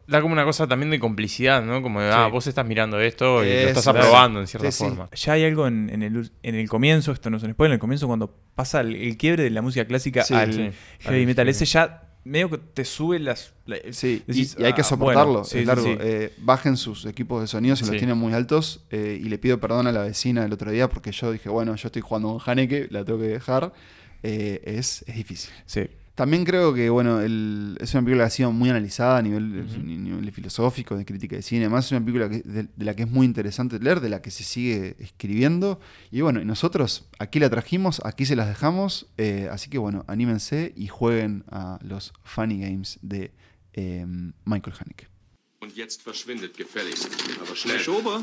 [0.07, 1.81] Da como una cosa también de complicidad, ¿no?
[1.81, 2.31] Como de, ah, Sí.
[2.31, 4.89] vos estás mirando esto y lo estás aprobando en cierta Sí, sí.
[4.89, 5.09] forma.
[5.15, 7.75] Ya hay algo en, en el, en el comienzo, esto no es un spoiler, en
[7.75, 10.71] el comienzo cuando pasa el, el quiebre de la música clásica Sí, al sí.
[10.99, 13.53] heavy Al metal, ese ya medio que te sube las...
[13.65, 15.41] la- Sí, y- decís, y, hay que ah, soportarlo.
[15.43, 15.83] bueno, es largo.
[15.85, 15.95] sí.
[15.99, 18.85] Eh, bajen sus equipos de sonido si los tienen muy altos.
[18.91, 21.75] eh, y le pido perdón a la vecina el otro día porque yo dije, bueno,
[21.75, 23.73] yo estoy jugando con Haneke, la tengo que dejar.
[24.23, 25.51] Eh, es, es difícil.
[25.65, 25.87] Sí.
[26.15, 29.67] También creo que, bueno, el- es una película que ha sido muy analizada a nivel,
[29.85, 31.65] ni- nivel filosófico, de crítica de cine.
[31.65, 34.21] Además, es una película que- de, de la que es muy interesante leer, de la
[34.21, 35.79] que se sigue escribiendo.
[36.11, 39.07] Y bueno, nosotros aquí la trajimos, aquí se las dejamos.
[39.17, 43.31] eh, así que, bueno, anímense y jueguen a los Funny Games de
[43.73, 44.05] eh,
[44.45, 45.07] Michael Haneke.
[45.61, 47.09] Und jetzt verschwindet gefälligst.
[47.41, 47.79] Aber schnell.
[47.79, 48.21] Schober.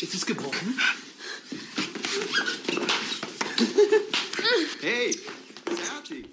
[0.00, 0.74] Ist es gebrochen?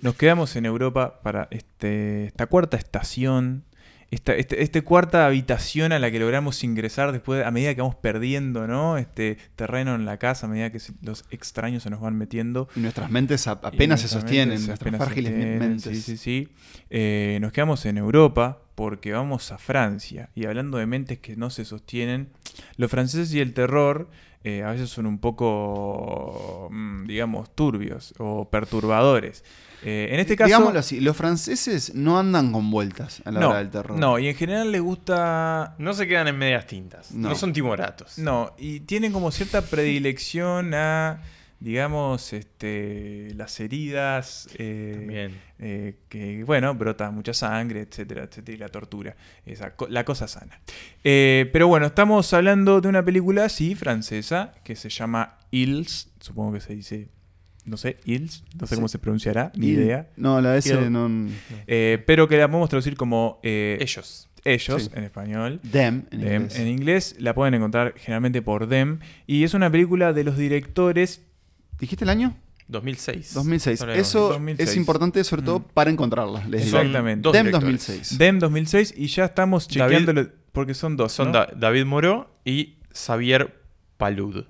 [0.02, 3.64] Nos quedamos en Europa para este, esta cuarta estación
[4.12, 7.96] esta este, este cuarta habitación a la que logramos ingresar después, a medida que vamos
[7.96, 8.98] perdiendo, ¿no?
[8.98, 12.68] Este terreno en la casa, a medida que los extraños se nos van metiendo.
[12.76, 15.84] Y nuestras mentes apenas se sostienen, mentes nuestras frágiles sostienen, mentes.
[15.84, 16.50] Sí, sí, sí.
[16.90, 20.30] Eh, nos quedamos en Europa porque vamos a Francia.
[20.36, 22.28] Y hablando de mentes que no se sostienen,
[22.76, 24.10] los franceses y el terror
[24.44, 29.44] eh, a veces son un poco, mm, digamos, turbios o perturbadores.
[29.84, 30.48] Eh, en este caso...
[30.48, 33.98] Digámoslo así, los franceses no andan con vueltas a la no, hora del terror.
[33.98, 37.12] no, y en general les gusta No se quedan en medias tintas.
[37.12, 37.36] No, No.
[37.36, 38.18] son timoratos.
[38.18, 41.22] No, y tienen como cierta predilección a,
[41.62, 45.32] digamos, este, las heridas, eh, También.
[45.60, 50.28] eh, que, bueno, brota mucha sangre, etcétera, etcétera, y la tortura, esa, co- la cosa
[50.28, 50.60] sana.
[51.04, 56.54] Eh, pero bueno, estamos hablando de una película, sí, francesa, que se llama Ils, supongo
[56.54, 57.10] que se dice,
[57.64, 58.76] no sé, Ils, no sé Sí.
[58.76, 61.30] cómo se pronunciará, ni idea, No, la S Il- no.
[61.68, 64.30] Eh, pero que la podemos traducir como eh, Ellos.
[64.46, 64.90] ellos Sí.
[64.96, 65.60] en español.
[65.72, 66.60] Them en Them inglés.
[66.60, 68.98] en inglés la pueden encontrar generalmente por Them
[69.28, 71.22] y es una película de los directores
[71.82, 72.38] ¿Dijiste el año?
[72.70, 73.34] 2006.
[73.34, 73.80] 2006.
[73.82, 74.70] No lo habíamos Eso 2006.
[74.70, 75.64] es importante sobre todo Mm.
[75.74, 76.40] para encontrarla.
[76.48, 76.78] les digo.
[76.78, 77.22] Son Exactamente.
[77.24, 77.88] dos Dem directores.
[77.88, 78.18] 2006.
[78.18, 81.12] Dem 2006 y ya estamos David- chequeándolo porque son dos.
[81.12, 81.34] Son ¿no?
[81.34, 83.54] Da- David Moreau y Xavier
[83.98, 84.46] Palud.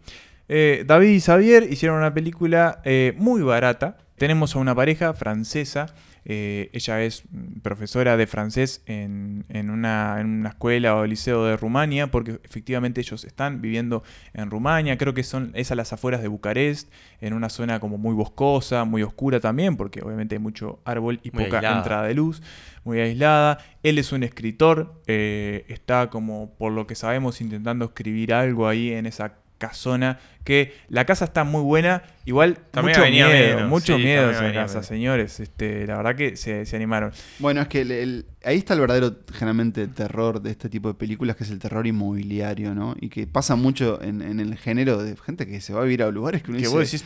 [0.49, 3.97] Eh, David y Xavier hicieron una película eh, muy barata.
[4.17, 5.87] Tenemos a una pareja francesa.
[6.25, 7.23] Eh, ella es
[7.63, 13.01] profesora de francés en, en una, en una escuela o liceo de Rumania, porque efectivamente
[13.01, 14.03] ellos están viviendo
[14.33, 14.97] en Rumania.
[14.97, 18.83] Creo que son, es a las afueras de Bucarest, en una zona como muy boscosa,
[18.85, 21.77] muy oscura también, porque obviamente hay mucho árbol y Muy poca aislada.
[21.77, 22.41] entrada de luz,
[22.83, 23.57] muy aislada.
[23.83, 28.91] Él es un escritor, eh, está como, por lo que sabemos, intentando escribir algo ahí
[28.91, 33.69] en esa casona, que la casa está muy buena, igual También mucho venía miedo, menos,
[33.69, 34.85] mucho sí, miedo esa venía casa, menos.
[34.87, 37.11] señores, este, la verdad que se, se animaron.
[37.39, 40.95] Bueno, es que el- el- ahí está el verdadero, generalmente, terror de este tipo de
[40.95, 42.95] películas, que es el terror inmobiliario, ¿no?
[42.99, 46.01] Y que pasa mucho en, en el género de gente que se va a vivir
[46.01, 47.05] a lugares que uno Que dice, vos decís,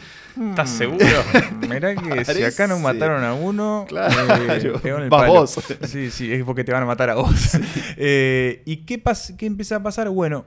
[0.50, 1.06] ¿Estás "Mm, seguro?
[1.70, 5.34] Mirá que si acá no mataron a uno, Claro, eh, pegó en el vas palo".
[5.42, 5.60] vos.
[5.90, 7.58] Sí, sí, es porque te van a matar a vos.
[7.98, 10.08] Eh, ¿Y qué, pas- qué empieza a pasar?
[10.10, 10.46] Bueno,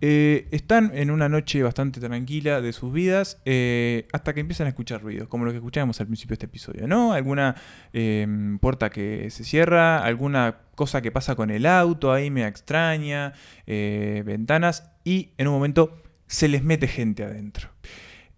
[0.00, 4.70] eh, están en una noche bastante tranquila de sus vidas eh, hasta que empiezan a
[4.70, 7.12] escuchar ruidos, como lo que escuchábamos al principio de este episodio, ¿no?
[7.12, 7.56] Alguna
[7.92, 8.26] eh,
[8.60, 13.32] puerta que se cierra, alguna cosa que pasa con el auto ahí me extraña,
[13.66, 17.70] eh, ventanas y en un momento se les mete gente adentro.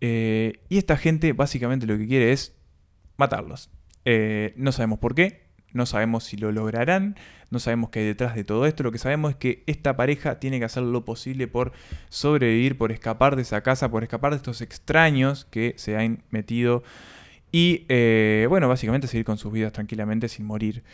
[0.02, 2.54] Y esta gente básicamente lo que quiere es
[3.18, 3.68] matarlos.
[4.56, 7.16] No sabemos por qué, no sabemos si lo lograrán,
[7.50, 8.82] no sabemos qué hay detrás de todo esto.
[8.82, 11.72] Lo que sabemos es que esta pareja tiene que hacer lo posible por
[12.08, 16.82] sobrevivir, por escapar de esa casa, por escapar de estos extraños que se han metido
[17.52, 20.84] y, eh, bueno, básicamente seguir con sus vidas tranquilamente sin morir.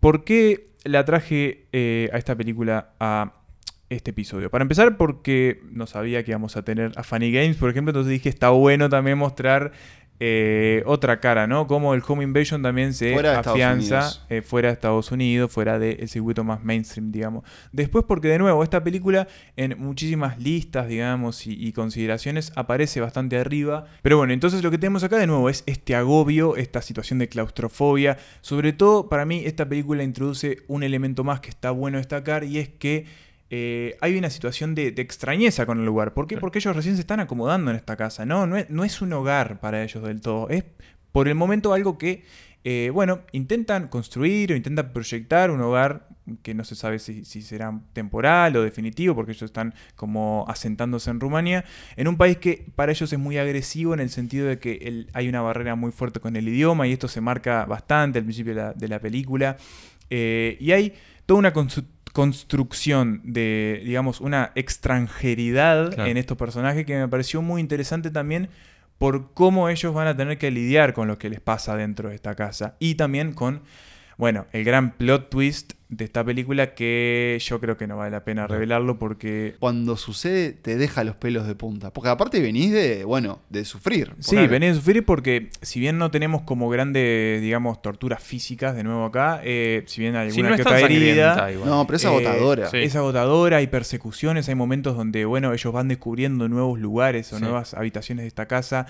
[0.00, 3.32] ¿Por qué la traje eh, a esta película a
[3.88, 4.50] este episodio?
[4.50, 8.10] Para empezar, porque no sabía que íbamos a tener a Funny Games, por ejemplo, entonces
[8.10, 9.72] dije, está bueno también mostrar
[10.18, 11.66] eh, otra cara, ¿no?
[11.66, 16.08] Como el Home Invasion también se Fuera afianza eh, fuera de Estados Unidos, fuera del
[16.08, 17.44] circuito más mainstream, digamos.
[17.72, 23.38] Después, porque de nuevo, esta película en muchísimas listas, digamos, y, y consideraciones aparece bastante
[23.38, 23.86] arriba.
[24.02, 27.28] Pero bueno, entonces lo que tenemos acá de nuevo es este agobio, esta situación de
[27.28, 28.16] claustrofobia.
[28.40, 32.58] Sobre todo, para mí, esta película introduce un elemento más que está bueno destacar y
[32.58, 33.04] es que
[33.50, 36.14] eh, hay una situación de, de extrañeza con el lugar.
[36.14, 36.36] ¿Por qué?
[36.38, 38.24] Porque ellos recién se están acomodando en esta casa.
[38.26, 40.48] No, no es, no es un hogar para ellos del todo.
[40.48, 40.64] Es
[41.12, 42.24] por el momento algo que,
[42.64, 46.08] eh, bueno, intentan construir o intentan proyectar un hogar
[46.42, 51.08] que no se sabe si, si será temporal o definitivo, porque ellos están como asentándose
[51.10, 54.58] en Rumania, en un país que para ellos es muy agresivo en el sentido de
[54.58, 58.18] que el- hay una barrera muy fuerte con el idioma y esto se marca bastante
[58.18, 59.56] al principio de la, de la película.
[60.10, 60.94] Eh, y hay
[61.26, 61.84] toda una constru-
[62.16, 66.10] construcción de, digamos, una extranjeridad Claro.
[66.10, 68.48] en estos personajes que me pareció muy interesante también
[68.96, 72.14] por cómo ellos van a tener que lidiar con lo que les pasa dentro de
[72.14, 72.74] esta casa.
[72.78, 73.60] Y también con,
[74.16, 78.24] bueno, el gran plot twist de esta película que yo creo que no vale la
[78.24, 79.54] pena revelarlo porque...
[79.60, 81.92] Cuando sucede, te deja los pelos de punta.
[81.92, 84.14] Porque aparte venís de, bueno, de sufrir.
[84.18, 88.82] Sí, venía a sufrir porque si bien no tenemos como grandes, digamos, torturas físicas de
[88.82, 91.52] nuevo acá, eh, si bien hay Si alguna no que otra herida...
[91.52, 91.68] igual.
[91.70, 92.70] No, pero es Eh, agotadora.
[92.70, 92.78] sí.
[92.78, 97.42] Es agotadora, hay persecuciones, hay momentos donde, bueno, ellos van descubriendo nuevos lugares o Sí.
[97.42, 98.86] nuevas habitaciones de esta casa,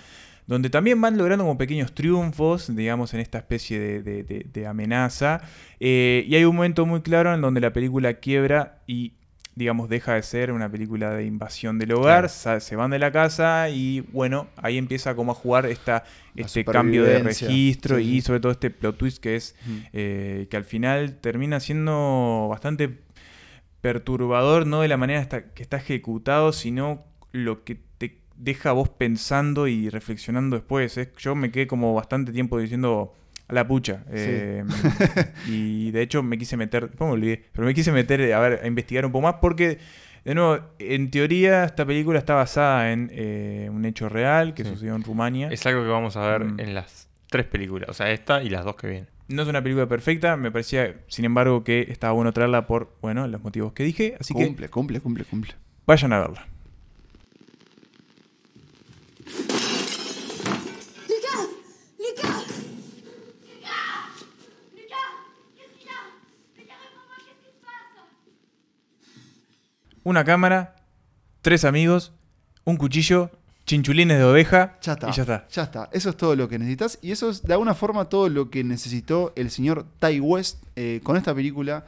[0.46, 4.66] donde también van logrando como pequeños triunfos, digamos, en esta especie de, de- de- de
[4.66, 5.40] amenaza.
[5.80, 9.14] Eh, y hay un momento muy claro en donde la película quiebra y
[9.58, 13.70] digamos, deja de ser una película de invasión del hogar, se van de la casa
[13.70, 16.04] y bueno, ahí empieza como a jugar esta,
[16.34, 19.76] La este cambio de registro Sí, y sobre todo este plot twist que es Mm.
[19.94, 22.98] eh, que al final termina siendo bastante
[23.80, 28.88] perturbador, no de la manera que está ejecutado, sino lo que te deja a vos
[28.88, 30.96] pensando y reflexionando después.
[30.98, 33.14] Es- yo me quedé como bastante tiempo diciendo
[33.48, 34.04] a la pucha.
[34.10, 34.64] eh,
[35.46, 38.40] y de hecho me quise meter, después me olvidé, pero me quise meter eh, a
[38.40, 39.78] ver, a investigar un poco más porque,
[40.24, 44.70] de nuevo, en teoría esta película está basada en eh, un hecho real que Sí.
[44.70, 45.48] sucedió en Rumania.
[45.50, 46.60] Es algo que vamos a ver Mm.
[46.60, 47.88] en las tres películas.
[47.88, 49.08] O sea, esta y las dos que vienen.
[49.28, 53.26] No es una película perfecta, me parecía, sin embargo, que estaba bueno traerla por, bueno,
[53.26, 55.54] los motivos que dije, así que cumple, cumple, cumple, cumple.
[55.84, 56.46] vayan a verla.
[61.08, 61.48] Lucas
[61.98, 62.44] Lucas
[63.42, 63.76] Lucas
[64.74, 65.08] Lucas
[65.56, 66.00] Qu'est-ce qu'il y a
[66.56, 68.04] Lucas, réponds-moi, qu'est-ce qui se passe
[70.04, 70.76] Una cámara,
[71.42, 72.12] tres amigos,
[72.64, 73.30] un cuchillo,
[73.66, 75.08] chinchulines de oveja Ya está.
[75.10, 75.48] y ya está.
[75.48, 75.88] Ya está.
[75.92, 76.98] Eso es todo lo que necesitas.
[77.02, 81.00] Y eso es de alguna forma todo lo que necesitó el señor Ty West eh,
[81.02, 81.84] con esta película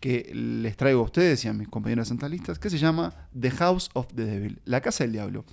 [0.00, 3.90] que les traigo a ustedes y a mis compañeros centralistas, que se llama The House
[3.94, 5.44] of the Devil, La Casa del Diablo.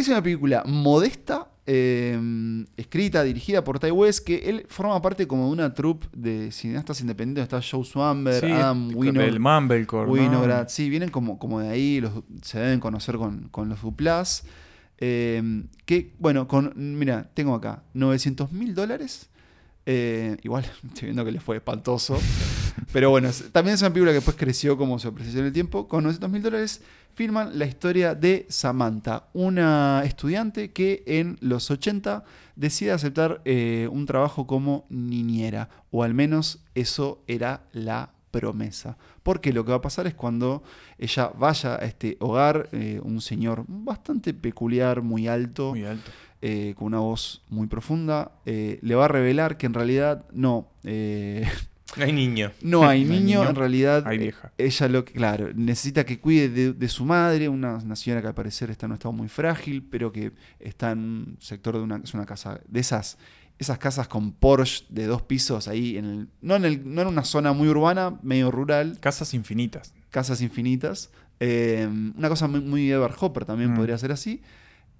[0.00, 2.18] Es una película modesta, eh,
[2.78, 7.02] escrita, dirigida por Ty West, que él forma parte como de una troupe de cineastas
[7.02, 7.42] independientes.
[7.42, 10.12] Está Joe Swamber, Sí, Adam el Winograd, Mumblecore, ¿no?
[10.14, 14.44] Winograd, sí, vienen como, como de ahí, los, se deben conocer con, con los Duplas.
[14.96, 19.28] Eh, que, bueno, con, mira, tengo acá 900 mil dólares.
[19.84, 22.18] Eh, igual, estoy viendo que le fue espantoso.
[22.92, 25.86] Pero bueno, también es una película que después creció como su apreciación en el tiempo.
[25.88, 26.82] Con 900 mil dólares
[27.14, 32.24] filman la historia de Samantha, una estudiante que en los 80
[32.56, 35.68] decide aceptar eh, un trabajo como niñera.
[35.90, 38.96] O al menos eso era la promesa.
[39.22, 40.62] Porque lo que va a pasar es cuando
[40.98, 46.10] ella vaya a este hogar, eh, un señor bastante peculiar, muy alto, Muy alto.
[46.42, 50.68] eh, con una voz muy profunda, eh, le va a revelar que en realidad no,
[51.96, 52.52] No hay niño.
[52.62, 54.52] no hay No hay niño, en realidad hay eh, vieja.
[54.58, 58.28] ella lo que, claro, necesita que cuide de, de su madre, una, una señora que
[58.28, 61.82] al parecer está en un estado muy frágil, pero que está en un sector de
[61.82, 63.18] una, es una casa, de esas,
[63.58, 67.08] esas casas con Porsche de dos pisos ahí, en el, no, en el, no en
[67.08, 69.92] una zona muy urbana, medio rural, Casas infinitas.
[70.10, 71.10] casas infinitas.
[71.42, 73.76] Eh, una cosa muy, muy Edward Hopper también Mm.
[73.76, 74.42] podría ser así.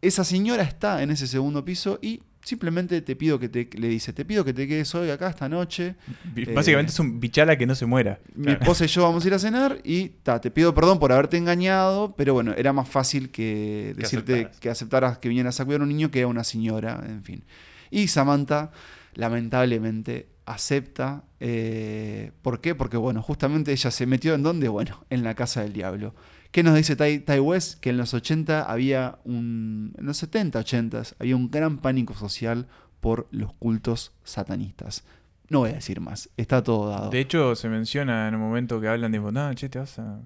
[0.03, 4.13] Esa señora está en ese segundo piso y simplemente te pido que te, le dice,
[4.13, 5.95] te pido que te quedes hoy acá esta noche.
[6.37, 8.19] Eh, Básicamente es un bichala que no se muera.
[8.35, 11.13] Mi esposa y yo vamos a ir a cenar y ta, te pido perdón por
[11.13, 14.61] haberte engañado, pero bueno, era más fácil que Que decirte aceptaras.
[14.61, 17.45] que aceptaras que vinieras a cuidar a un niño que a una señora, en fin.
[17.91, 18.71] Y Samantha,
[19.15, 21.25] lamentablemente, acepta.
[21.41, 22.75] eh, ¿Por qué?
[22.75, 24.69] Porque, bueno, justamente ella se metió en dónde?
[24.69, 26.15] Bueno, en la casa del diablo.
[26.53, 27.79] ¿Qué nos dice Ty, Ty West?
[27.81, 29.95] Que en los 80 había un.
[29.99, 32.67] En los 70, 80 había un gran pánico social
[33.01, 35.05] por los cultos satanistas.
[35.49, 37.11] No voy a decir más, está todo dado.
[37.11, 40.21] De hecho, se menciona en un momento que hablan de, no, che, te vas a...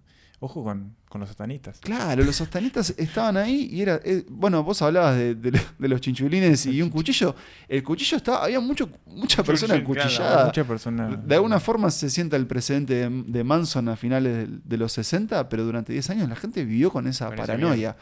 [0.44, 1.78] Ojo con, con los satanistas.
[1.80, 3.98] Claro, los satanistas estaban ahí y era.
[4.04, 7.35] eh, bueno, vos hablabas de, de- de los chinchulines y un cuchillo.
[7.66, 8.44] El cuchillo estaba.
[8.44, 10.44] Había mucho, mucha persona Claro, acuchillada.
[10.46, 11.26] Muchas personas...
[11.26, 14.92] De alguna forma se sienta el precedente de, de Manson a finales de, de los
[14.92, 17.96] 60, pero durante 10 años la gente vivió con esa paranoia.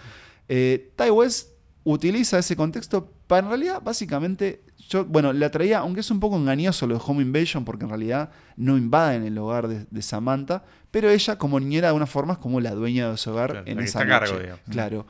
[0.48, 1.50] Eh, Ty West
[1.85, 6.37] utiliza ese contexto para en realidad, básicamente, yo, bueno, la traía, aunque es un poco
[6.37, 10.64] engañoso lo de Home Invasion, porque en realidad no invaden el hogar de, de Samantha,
[10.90, 13.66] pero ella como niñera de alguna forma es como la dueña de su hogar Claro,
[13.66, 14.11] en esa noche.
[14.11, 14.61] cargo, digamos.
[14.68, 15.07] Claro.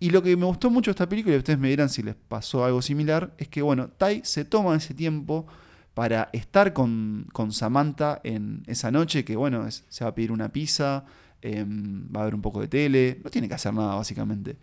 [0.00, 2.14] Y lo que me gustó mucho de esta película, y ustedes me dirán si les
[2.14, 5.46] pasó algo similar, es que, bueno, Ty se toma ese tiempo
[5.94, 10.30] para estar con, con Samantha en esa noche, que, bueno, es- se va a pedir
[10.30, 11.04] una pizza,
[11.42, 14.56] em, va a ver un poco de tele, no tiene que hacer nada, básicamente.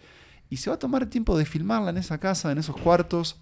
[0.50, 3.38] Y se va a tomar el tiempo de filmarla en esa casa, en esos cuartos,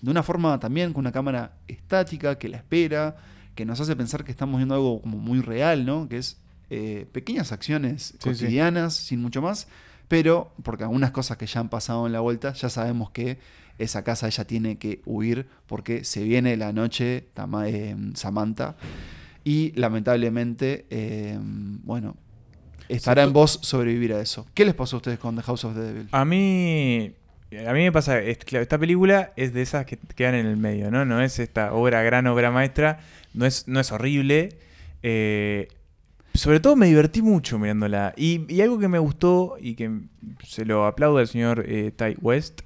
[0.00, 3.16] de una forma también con una cámara estática que la espera,
[3.54, 6.08] que nos hace pensar que estamos viendo algo como muy real, ¿no?
[6.08, 6.36] Que es
[6.70, 8.18] eh, pequeñas acciones Sí, sí.
[8.44, 9.66] cotidianas, sin mucho más,
[10.06, 13.38] pero porque algunas cosas que ya han pasado en la vuelta, ya sabemos que
[13.78, 18.76] esa casa ella tiene que huir porque se viene la noche Tama- eh, Samantha
[19.44, 22.16] y lamentablemente, eh, bueno,
[22.88, 24.46] estará en vos sobrevivir a eso.
[24.54, 26.08] ¿Qué les pasó a ustedes con The House of the Devil?
[26.12, 27.12] A mí.
[27.66, 30.56] A mí me pasa, es- claro, esta película es de esas que quedan en el
[30.58, 31.04] medio, ¿no?
[31.06, 33.00] No es esta obra, gran obra maestra,
[33.34, 34.50] no es, no es horrible.
[35.02, 35.68] eh,
[36.34, 38.12] sobre todo me divertí mucho mirándola.
[38.16, 39.90] Y, y algo que me gustó y que
[40.46, 42.60] se lo aplaudo al señor eh, Ty West,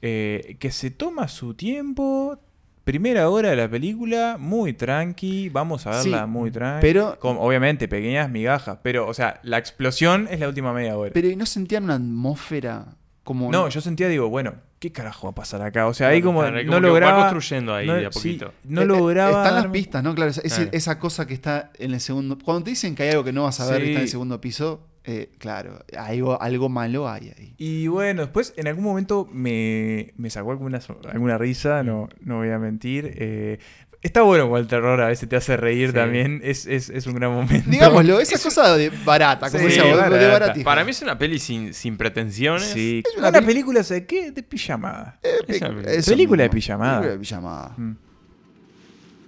[0.00, 2.38] eh, que se toma su tiempo,
[2.84, 6.80] Primera hora de la película, muy tranqui, vamos a verla Sí, muy tranqui.
[6.80, 11.12] pero- Con, obviamente, pequeñas migajas, pero, o sea, la explosión es la última media hora.
[11.14, 12.86] Pero ¿y no sentían una atmósfera
[13.24, 13.50] como...
[13.50, 15.86] no, yo sentía, digo, bueno, ¿qué carajo va a pasar acá?
[15.86, 17.20] O sea, ahí Claro, como claro, no como que va lograba...
[17.30, 18.52] construyendo ahí no, de a sí, poquito.
[18.64, 19.42] no Eh, eh, lograba...
[19.44, 20.14] Están las pistas, ¿no?
[20.14, 20.70] Claro, es- es Claro.
[20.72, 22.36] esa cosa que está en el segundo...
[22.44, 24.08] Cuando te dicen que hay algo que no vas a ver que está en el
[24.08, 27.54] segundo piso, eh, claro, algo, algo malo hay ahí.
[27.58, 30.80] Y bueno, después en algún momento me, me sacó alguna,
[31.12, 33.12] alguna risa, no, no voy a mentir.
[33.16, 33.58] Eh,
[34.02, 35.94] está bueno cuando el terror a veces te hace reír Sí.
[35.94, 37.70] también, es, es, es un gran momento.
[37.70, 40.64] Digámoslo, esa cosa de barata, como Sí, decía de baratija.
[40.64, 42.64] Para mí es una peli sin, sin pretensiones.
[42.64, 44.30] Sí, una una, peli- película, ¿sabes qué?
[44.32, 45.18] De pijamada.
[45.22, 45.92] Es una película.
[45.92, 46.92] Eso Película de pijamada.
[47.00, 47.74] Película de pijamada.
[47.78, 47.92] Mm.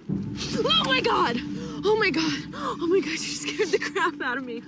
[0.07, 1.37] Oh my god!
[1.83, 2.53] Oh my god!
[2.79, 4.61] Oh my god, you scared the crap out of me.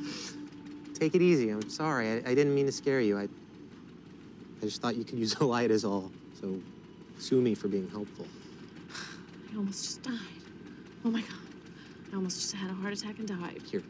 [1.00, 1.50] Take it easy.
[1.52, 2.08] I'm sorry.
[2.08, 3.18] I, I didn't mean to scare you.
[3.20, 6.12] I, I just thought you could use a light, is all.
[6.42, 6.56] So,
[7.20, 8.26] sue me for being helpful.
[9.52, 10.44] I almost just died.
[11.04, 11.48] Oh my god.
[12.12, 13.62] I almost just had a heart attack and died.
[13.70, 13.84] Here,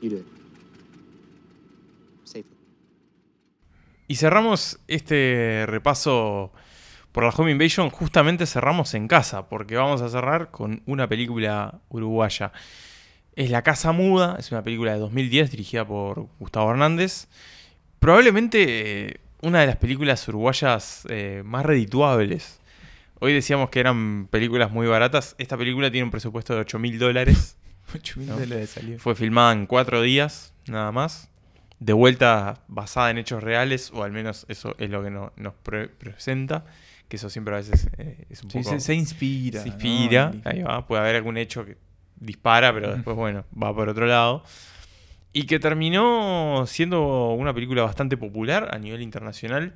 [0.00, 0.26] you do it.
[2.24, 2.56] Safely.
[4.08, 6.52] Y cerramos este repaso
[7.12, 7.90] por la Home Invasion.
[7.90, 12.52] Justamente cerramos en casa, porque vamos a cerrar con una película uruguaya.
[13.36, 17.28] Es La Casa Muda, es una película de 2010 dirigida por Gustavo Hernández.
[17.98, 22.59] Probablemente eh, una de las películas uruguayas eh, más redituables.
[23.20, 25.34] Hoy decíamos que eran películas muy baratas.
[25.38, 27.56] Esta película tiene un presupuesto de 8 mil dólares.
[28.16, 28.36] No.
[28.68, 29.00] salió.
[29.00, 31.28] Fue filmada en cuatro días, nada más.
[31.80, 35.54] De vuelta basada en hechos reales, o al menos eso es lo que no- nos
[35.54, 36.64] pre- presenta.
[37.08, 38.70] Que eso siempre a veces eh, es un Sí, poco.
[38.70, 39.62] se, se inspira.
[39.62, 40.30] se inspira.
[40.44, 40.86] Ahí va.
[40.86, 41.78] Puede haber algún hecho que
[42.14, 44.44] dispara, pero después, bueno, va por otro lado.
[45.32, 49.74] Y que terminó siendo una película bastante popular a nivel internacional.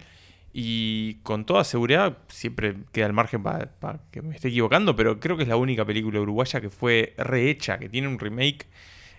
[0.56, 3.72] Y con toda seguridad, siempre queda al margen para
[4.12, 7.76] que me esté equivocando, pero creo que es la única película uruguaya que fue rehecha,
[7.80, 8.68] que tiene un remake.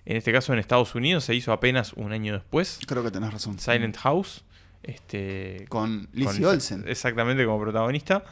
[0.06, 2.80] En este caso en Estados Unidos se hizo apenas un año después.
[2.88, 3.60] Creo que tenés razón.
[3.60, 4.46] Silent House.
[4.82, 6.86] Este, Con Lizzie con- Olsen.
[6.88, 8.24] Exactamente, como protagonista.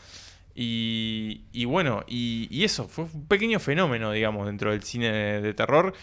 [0.55, 5.41] Y, y bueno, y, y eso, fue un pequeño fenómeno, digamos, dentro del cine de,
[5.41, 5.93] de terror.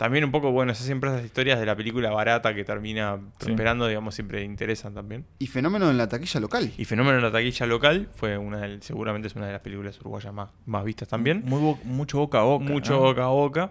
[0.00, 3.86] También un poco, bueno, esas siempre esas historias de la película barata que termina prosperando,
[3.86, 5.26] digamos, siempre interesan también.
[5.38, 6.72] Y fenómeno en la taquilla local.
[6.78, 10.00] Y Fenómeno en la taquilla local fue una del- seguramente es una de las películas
[10.00, 11.42] uruguayas más, más vistas también.
[11.44, 12.64] Muy bo- mucho boca a boca.
[12.64, 13.00] Mucho ¿no?
[13.00, 13.70] boca a boca.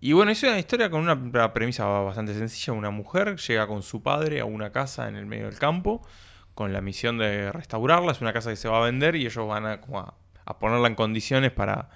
[0.00, 2.72] Y bueno, es una historia con una premisa bastante sencilla.
[2.72, 6.00] Una mujer llega con su padre a una casa en el medio del campo
[6.54, 8.12] con la misión de restaurarla.
[8.12, 10.14] Es una casa que se va a vender y ellos van a, como a,
[10.46, 11.90] a ponerla en condiciones para,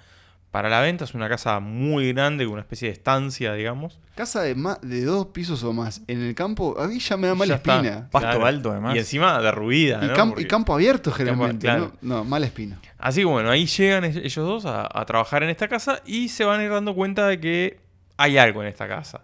[0.53, 1.03] para la venta.
[1.03, 3.99] Es una casa muy grande, con una especie de estancia, digamos.
[4.13, 7.25] Casa de, más, de dos pisos o más en el campo, a mí ya me
[7.25, 7.75] da mala Ya está.
[7.77, 8.07] espina.
[8.11, 8.95] Pasto alto, además.
[8.95, 9.99] Y encima derruida.
[10.03, 10.35] Y, ¿no?
[10.39, 11.65] y campo abierto generalmente.
[11.65, 11.93] claro.
[12.03, 12.17] ¿no?
[12.17, 12.79] no, mala espina.
[12.99, 16.45] Así que bueno, ahí llegan ellos dos a, a trabajar en esta casa y se
[16.45, 17.79] van a ir dando cuenta de que
[18.17, 19.21] hay algo en esta casa.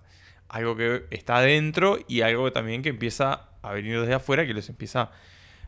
[0.48, 4.68] Algo que está adentro y algo también que empieza a venir desde afuera, que los
[4.68, 5.12] empieza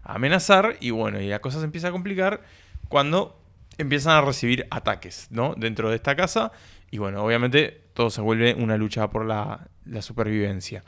[0.01, 0.77] a amenazar.
[0.79, 2.41] Y bueno, y la cosa se empieza a complicar
[2.89, 3.40] cuando
[3.81, 5.53] empiezan a recibir ataques, ¿no?
[5.55, 6.51] Dentro de esta casa.
[6.89, 10.83] Y bueno, obviamente todo se vuelve una lucha por la, la supervivencia.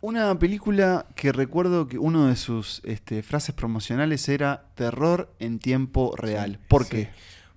[0.00, 6.14] Una película que recuerdo que uno de sus este, frases promocionales era terror en tiempo
[6.16, 6.60] real.
[6.68, 6.90] ¿Por Sí.
[6.90, 7.08] qué?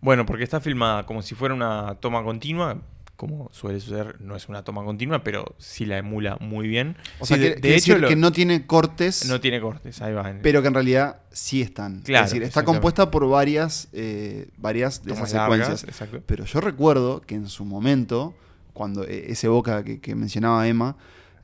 [0.01, 2.81] Bueno, porque está filmada como si fuera una toma continua.
[3.19, 6.95] Como suele suceder, no es una toma continua, pero sí la emula muy bien.
[7.19, 10.35] O sea, que, de- hecho, lo- que no tiene cortes, No tiene cortes, ahí va.
[10.41, 11.99] pero que en realidad sí están.
[11.99, 15.67] Claro, es decir, está compuesta por varias, eh, varias de esas secuencias.
[15.69, 16.21] largas, exacto.
[16.25, 18.33] Pero yo recuerdo que en su momento,
[18.71, 20.95] cuando eh, ese boca que, que mencionaba Emma,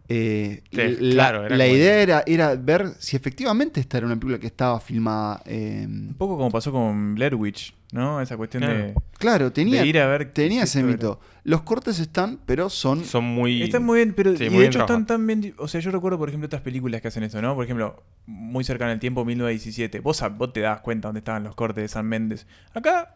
[0.08, 4.40] eh, la, claro, era la idea era, era ver si efectivamente esta era una película
[4.40, 5.42] que estaba filmada.
[5.46, 8.22] eh, Un poco como pasó con Blair Witch, ¿no?
[8.22, 8.78] Esa cuestión Claro.
[8.78, 10.32] de, claro, tenía, de ir a ver.
[10.32, 11.20] tenía ese era- mito.
[11.44, 13.04] Los cortes están, pero son.
[13.06, 13.62] Son muy.
[13.62, 15.54] Están muy bien, pero Sí, y de bien hecho están tan bien.
[15.58, 17.54] O sea, yo recuerdo, por ejemplo, otras películas que hacen esto, ¿no?
[17.56, 20.00] Por ejemplo, muy cerca en el tiempo, 1917.
[20.00, 22.48] Vos, vos te das cuenta dónde estaban los cortes de San Méndez.
[22.74, 23.16] Acá,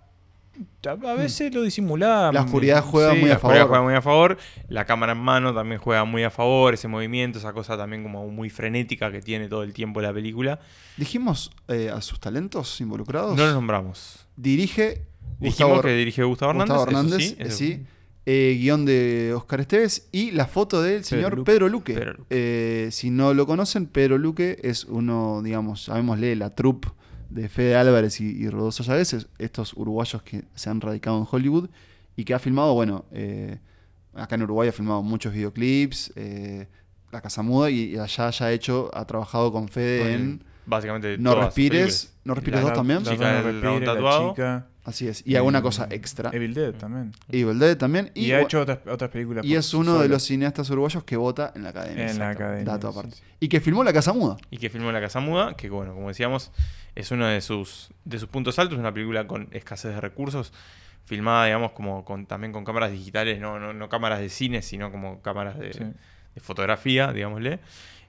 [0.88, 2.34] a, veces lo disimulamos.
[2.34, 3.68] La oscuridad juega muy la a oscuridad favor.
[3.68, 4.38] juega muy a favor.
[4.68, 6.74] La cámara en mano también juega muy a favor.
[6.74, 10.60] Ese movimiento, esa cosa también como muy frenética que tiene todo el tiempo la película.
[10.98, 13.36] Dijimos eh, a sus talentos involucrados.
[13.36, 14.26] No los nombramos.
[14.36, 15.06] Dirige
[15.40, 16.76] Dijimos Gustavo, que dirige Gustavo Hernández.
[16.78, 17.86] Gustavo eso Hernández, sí, eh, eso- sí.
[18.26, 21.52] Eh, guion de Oscar Esteves y la foto del señor Luque.
[21.52, 21.94] Pedro Luque.
[21.96, 22.26] Pedro Luque.
[22.30, 26.90] Eh, si no lo conocen, Pedro Luque es uno, digamos, llamémosle la troupe
[27.30, 31.28] de Fede Álvarez y, y Rodolfo Chávez, es- estos uruguayos que se han radicado en
[31.30, 31.70] Hollywood
[32.16, 33.60] y que ha filmado, bueno, eh,
[34.14, 36.68] acá en Uruguay ha filmado muchos videoclips, eh,
[37.12, 41.18] La Casa Muda y, y allá ya ha hecho, ha trabajado con Fede en básicamente
[41.18, 43.04] No todas respires, no respires La- dos también.
[43.04, 44.30] la- chica la tatuado.
[44.32, 45.22] chica, Así es.
[45.28, 46.32] Y alguna cosa extra.
[46.34, 47.12] Evil Dead también.
[47.32, 48.10] Evil Dead también.
[48.16, 49.46] Y, Y, ha hecho otras, otras películas.
[49.46, 50.02] y es uno solo.
[50.02, 52.10] de los cineastas uruguayos que vota en la academia.
[52.10, 53.16] En la academia, Dato sí, aparte.
[53.18, 53.24] sí.
[53.42, 54.38] Y que filmó La Casa Muda.
[54.50, 56.52] y que filmó La Casa Muda, que bueno, como decíamos,
[56.96, 60.54] es uno de sus, de sus puntos altos, una película con escasez de recursos,
[61.06, 64.92] filmada, digamos, como con, también con cámaras digitales, no, no, no cámaras de cine, sino
[64.92, 65.84] como cámaras de, Sí.
[65.84, 67.60] de fotografía, digámosle.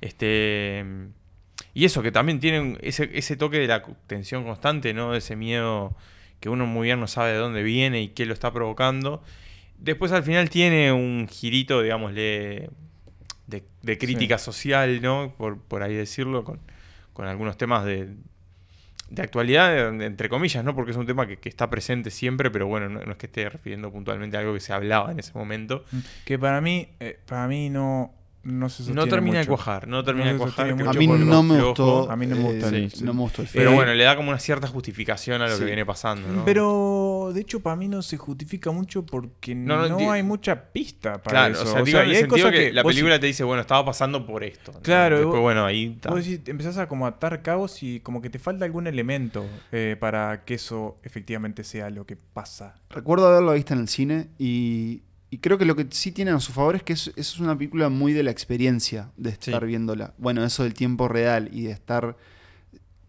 [0.00, 0.84] Este,
[1.74, 5.12] y eso, que también tiene un- ese, ese toque de la tensión constante, ¿no?
[5.12, 5.94] De ese miedo
[6.40, 9.22] que uno muy bien no sabe de dónde viene y qué lo está provocando.
[9.78, 12.70] Después al final tiene un girito, digámosle,
[13.46, 15.34] de, de crítica social, ¿no?
[15.36, 16.60] Por, por ahí decirlo, con,
[17.12, 18.08] con algunos temas de,
[19.10, 20.74] de actualidad, entre comillas, ¿no?
[20.74, 23.26] Porque es un tema que, que está presente siempre, pero bueno, no, no es que
[23.26, 25.84] esté refiriendo puntualmente a algo que se hablaba en ese momento.
[26.24, 29.50] Que para mí, eh, para mí no, no se No termina de mucho.
[29.56, 30.70] cuajar, no termina No de cuajar.
[30.70, 32.10] A mí no me gustó.
[32.10, 34.16] A mí no me eh, gusta el- no me gustó el Pero bueno, le da
[34.16, 35.60] como una cierta justificación a lo Sí.
[35.60, 36.44] que viene pasando, ¿no?
[36.46, 40.22] Pero de hecho para mí no se justifica mucho porque No, no, no, di- hay
[40.22, 41.62] mucha pista para Claro, eso.
[41.64, 43.84] o sea, digo, en el y hay cosas que, la película te dice, bueno, estaba
[43.84, 44.72] pasando por esto.
[44.72, 44.80] ¿no?
[44.80, 46.10] Claro, Después, vos- bueno, ahí está.
[46.10, 49.96] Vos decís, empezás a como atar cabos y como que te falta algún elemento eh,
[50.00, 52.76] para que eso efectivamente sea lo que pasa.
[52.88, 56.40] Recuerdo haberlo visto en el cine y, y creo que lo que sí tiene a
[56.40, 59.36] su favor es que es, es una película muy de la experiencia de Sí.
[59.50, 60.14] estar viéndola.
[60.18, 62.16] Bueno, eso del tiempo real y de estar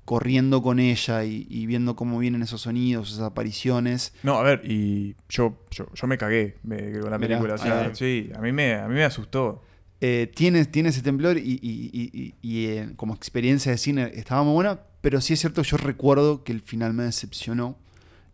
[0.06, 4.14] corriendo con ella y, y viendo cómo vienen esos sonidos, esas apariciones.
[4.24, 7.54] No, a ver, y yo, yo, yo me cagué me- con la Mirá, película.
[7.56, 9.64] o sea, sí, a mí me, a mí me asustó.
[10.02, 14.54] Eh, tiene, tiene ese temblor y, y- y- eh, como experiencia de cine estaba muy
[14.54, 17.78] buena, pero sí es cierto yo recuerdo que el final me decepcionó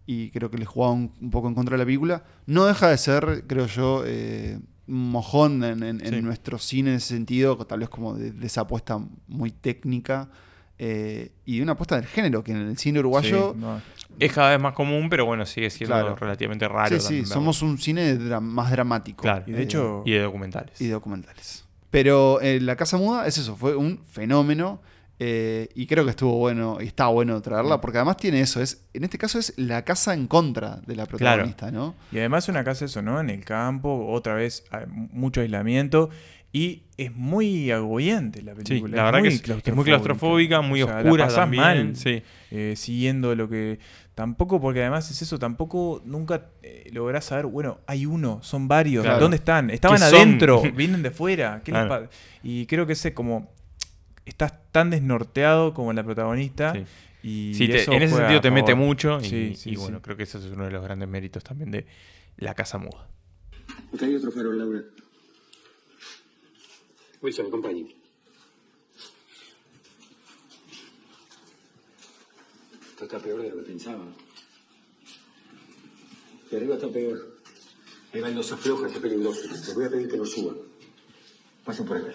[0.07, 2.23] y creo que le jugaba un, un poco en contra de la película.
[2.47, 6.21] No deja de ser, creo yo, eh, mojón en, en- en Sí.
[6.21, 10.29] nuestro cine en ese sentido, tal vez como de, de esa apuesta muy técnica
[10.79, 13.51] eh, y de una apuesta del género, que en el cine uruguayo...
[13.53, 13.81] Sí, no.
[14.19, 16.15] Es cada vez más común, pero bueno, sigue siendo Claro.
[16.15, 16.89] relativamente raro.
[16.95, 19.21] Sí, sí, también somos un cine dra- más dramático.
[19.23, 19.43] Claro.
[19.47, 20.79] Y de hecho, Y de documentales.
[20.81, 21.65] y de documentales.
[21.91, 24.81] Pero eh, La Casa Muda es eso, fue un fenómeno.
[25.19, 27.41] Eh, y creo que estuvo bueno, y está bueno Mm.
[27.41, 30.95] traerla, porque además tiene eso, es, en este caso es la casa en contra de
[30.95, 31.95] la protagonista, ¿no?
[32.11, 33.19] Y además una casa eso, ¿no?
[33.19, 36.09] En el campo, otra vez hay mucho aislamiento
[36.53, 38.95] y es muy agobiante la Sí, película.
[38.97, 41.61] la verdad muy que es, es muy claustrofóbica, muy O sea, la oscura pasás también.
[41.63, 41.95] mal.
[41.95, 42.21] Sí.
[42.51, 43.79] eh, siguiendo lo que...
[44.15, 49.03] Tampoco, porque además es eso, tampoco nunca eh, lográs saber, bueno, hay uno, son varios,
[49.03, 49.19] Claro.
[49.19, 49.69] ¿dónde están?
[49.69, 51.61] Estaban adentro, vienen de fuera.
[51.63, 52.05] ¿qué les Claro.
[52.05, 52.09] pa-
[52.41, 53.51] y creo que ese como...
[54.27, 56.73] Estás tan desnorteado como la protagonista.
[56.73, 56.83] Sí.
[57.23, 59.19] Y Sí, te- eso en ese sentido a te mete mucho.
[59.19, 60.03] Y, Sí, sí, y bueno, sí.
[60.03, 61.85] creo que ese es uno de los grandes méritos también de
[62.37, 63.07] La Casa Muda.
[63.93, 64.83] Acá hay otro farol, Laura.
[67.21, 67.95] Wilson, acompáñeme.
[72.91, 74.03] Esto está peor de lo que pensaba.
[76.49, 77.37] De arriba está peor.
[78.13, 79.41] Hay baldosas flojas, es peligroso.
[79.51, 80.57] Les voy a pedir que no suban.
[81.65, 82.13] Pasen por acá.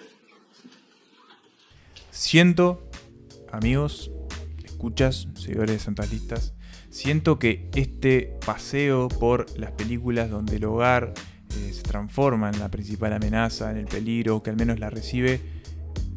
[2.25, 2.89] Siento,
[3.51, 4.09] amigos,
[4.63, 6.53] escuchas, seguidores de Santas Listas,
[6.89, 11.13] siento que este paseo por las películas donde el hogar
[11.57, 15.41] eh, se transforma en la principal amenaza, en el peligro, que al menos la recibe,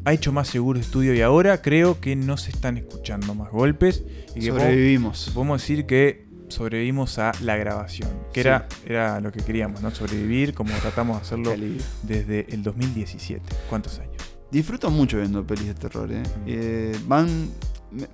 [0.04, 4.04] ha hecho más seguro estudio y ahora creo que no se están escuchando más golpes
[4.36, 5.32] y que Sobrevivimos.
[5.34, 8.46] podemos decir que sobrevivimos a la grabación, que Sí.
[8.48, 9.90] era, era lo que queríamos, ¿no?
[9.90, 11.52] Sobrevivir como tratamos de hacerlo
[12.04, 13.42] desde el 2017.
[13.68, 14.15] ¿Cuántos años?
[14.50, 16.22] Disfruto mucho viendo pelis de terror, ¿eh?
[16.22, 16.44] Mm.
[16.46, 17.50] Eh, van.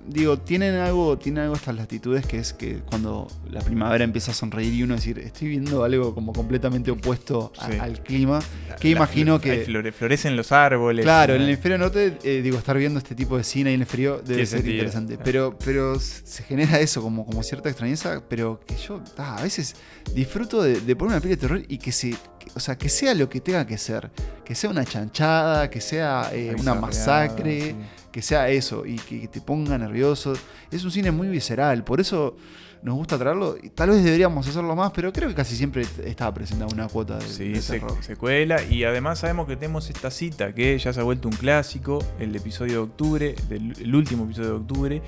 [0.07, 4.33] Digo, tienen algo, tienen algo estas latitudes que es que cuando la primavera empieza a
[4.35, 7.77] sonreír y uno decir, estoy viendo algo como completamente opuesto a- Sí.
[7.79, 8.39] al clima,
[8.79, 9.65] que La imagino que...
[9.65, 11.03] flore- florecen los árboles.
[11.03, 13.81] Claro, en el hemisferio norte, eh, digo, estar viendo este tipo de cine ahí en
[13.81, 15.15] el frío debe ser sentido, interesante.
[15.15, 15.23] claro.
[15.25, 19.75] Pero, pero se genera eso, como, como cierta extrañeza, pero que yo ah, a veces
[20.13, 22.15] disfruto de, de poner una peli de terror y que se.
[22.53, 24.11] o sea, que sea lo que tenga que ser.
[24.45, 27.75] Que sea una chanchada, que sea eh, una masacre, sí.
[28.13, 30.31] Que sea eso y que, que te ponga nervioso.
[30.71, 32.37] Es un cine muy visceral, por eso
[32.83, 33.55] nos gusta traerlo.
[33.61, 37.17] Y tal vez deberíamos hacerlo más, pero creo que casi siempre estaba presente una cuota
[37.17, 37.97] de, Sí, de se, terror.
[38.01, 38.61] se cuela.
[38.61, 42.35] Y además sabemos que tenemos esta cita que ya se ha vuelto un clásico, el
[42.35, 45.01] episodio de octubre, del, el último episodio de octubre.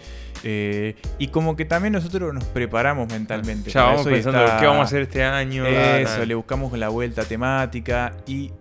[0.44, 3.72] eh, y como que también nosotros nos preparamos mentalmente.
[3.72, 5.66] Ya vamos pensando está- qué vamos a hacer este año.
[5.66, 8.52] Eso, Ah, le buscamos la vuelta temática y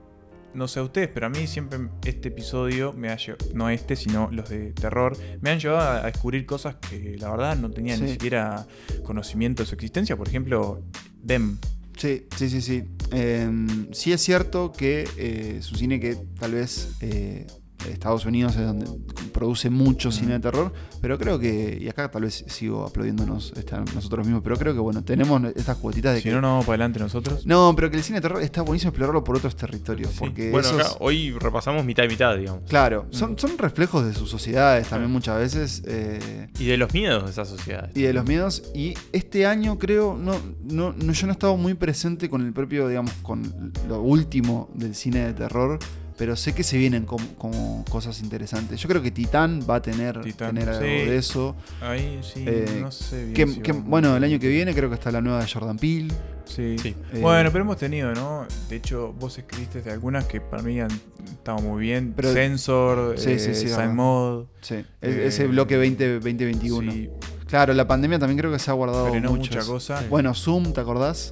[0.55, 3.97] no sé a ustedes, pero a mí siempre este episodio me ha llevado, no este,
[3.97, 7.97] sino los de terror, me han llevado a, descubrir cosas que la verdad no tenía
[7.97, 8.67] ni siquiera
[9.03, 10.17] conocimiento de su existencia.
[10.17, 10.83] Por ejemplo,
[11.23, 11.59] Dem.
[11.97, 12.85] Sí, sí, sí, sí.
[13.13, 13.49] Eh,
[13.93, 17.47] sí es cierto que eh, es un cine que tal vez eh,
[17.93, 18.87] Estados Unidos es donde
[19.33, 20.13] produce mucho Mm.
[20.13, 24.43] cine de terror, pero creo que, y acá tal vez sigo aplaudiéndonos esta- nosotros mismos,
[24.45, 26.35] pero creo que bueno, tenemos estas cuotitas de Si que...
[26.35, 27.45] no, no vamos para adelante nosotros.
[27.47, 30.69] No, pero que el cine de terror está buenísimo explorarlo por otros territorios, porque Bueno,
[30.69, 32.63] esos- acá hoy repasamos mitad y mitad, digamos.
[32.69, 33.15] Claro, Mm.
[33.15, 35.83] son, son reflejos de sus sociedades también muchas veces.
[35.87, 37.91] eh, Y de los miedos de esas sociedades.
[37.97, 38.63] y de los miedos.
[38.75, 40.33] Y este año creo, no,
[40.63, 44.69] no, no, yo no he estado muy presente con el propio, digamos, con lo último
[44.75, 45.79] del cine de terror.
[46.17, 48.81] Pero sé que se vienen como, como cosas interesantes.
[48.81, 50.87] Yo creo que Titán va a tener, Titán, tener algo sí.
[50.87, 51.57] de eso.
[51.81, 53.35] Ahí sí, Eh, no sé bien.
[53.35, 55.49] Que, si que, vamos- bueno, el año que viene creo que está la nueva de
[55.51, 56.15] Jordan Peele.
[56.45, 56.77] Sí.
[56.79, 56.95] Sí.
[57.15, 58.47] Eh, Bueno, pero hemos tenido, ¿no?
[58.69, 60.91] De hecho, vos escribiste de algunas que para mí han
[61.25, 62.13] estado muy bien.
[62.15, 63.95] Pero- Sensor, Sí, eh, sí, sí, Sign verdad.
[63.95, 64.47] Mode.
[64.61, 66.93] Sí, e- Eh, ese bloque 20, 2021.
[66.93, 67.11] Sí,
[67.49, 70.03] Claro, la pandemia también creo que se ha guardado mucha cosa.
[70.11, 71.31] Bueno, Zoom, ¿te acordás?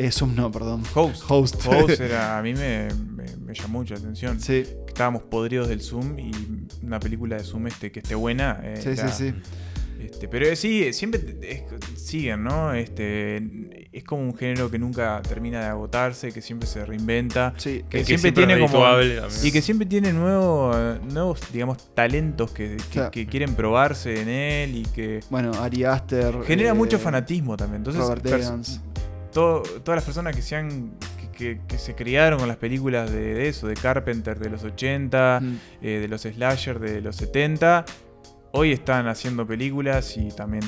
[0.00, 0.82] Eh, Zoom no, perdón.
[0.94, 1.24] Host.
[1.28, 1.66] Host.
[1.66, 4.38] Host era, a mí me, me- me llamó mucha atención.
[4.40, 6.30] Sí, Estábamos podridos del Zoom y
[6.82, 8.60] una película de Zoom este que esté buena.
[8.62, 9.34] eh, sí, sí, era- sí.
[10.00, 12.72] Este, pero sí, siempre es- siguen, ¿no?
[12.72, 17.52] Este, es como un género que nunca termina de agotarse, que siempre se reinventa.
[17.56, 18.84] Sí, que que siempre, siempre tiene como
[19.42, 23.10] y que siempre tiene nuevos nuevos digamos talentos que, que- Claro.
[23.10, 26.42] que quieren probarse en él y que Bueno, Ari Aster.
[26.44, 28.80] genera eh, mucho fanatismo también entonces Robert Evans.
[29.32, 33.10] Todo- todas las personas que se han que, que- que se criaron con las películas
[33.12, 35.56] de, de eso de Carpenter de los 80 Mm.
[35.82, 37.84] eh, de los slasher de los 70
[38.58, 40.62] hoy están haciendo películas y también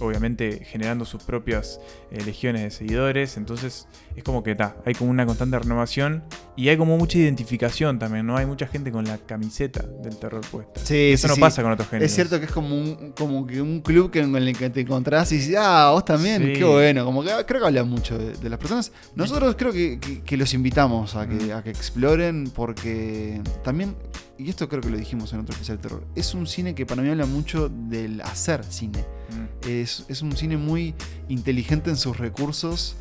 [0.00, 1.78] obviamente generando sus propias
[2.10, 3.86] eh, legiones de seguidores entonces
[4.16, 6.24] es como que ta, hay como una constante renovación
[6.56, 10.40] y hay como mucha identificación también no hay mucha gente con la camiseta del terror
[10.50, 11.40] puesta Sí, eso sí, no sí.
[11.40, 14.20] pasa con otros géneros Es cierto que es como un, como que un club que,
[14.20, 16.52] en el que te encontrás y dices, ah, vos también, Sí.
[16.54, 17.04] qué bueno.
[17.04, 18.92] Como que ah, creo que habla mucho de, de las personas.
[19.14, 23.94] Nosotros creo que, que- que los invitamos a que, a que exploren porque también,
[24.42, 26.84] y esto creo que lo dijimos en otro especial de terror, es un cine que
[26.86, 28.98] para mí habla mucho del hacer cine.
[29.30, 29.68] Mm.
[29.68, 30.94] Es, es un cine muy
[31.28, 32.96] inteligente en sus recursos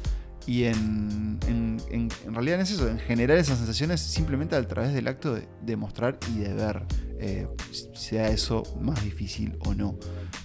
[0.47, 4.93] y en, en, en- en realidad es eso, en generar esas sensaciones simplemente a través
[4.93, 6.83] del acto de, de mostrar y de ver,
[7.19, 7.47] eh,
[7.93, 9.95] sea eso más difícil o no.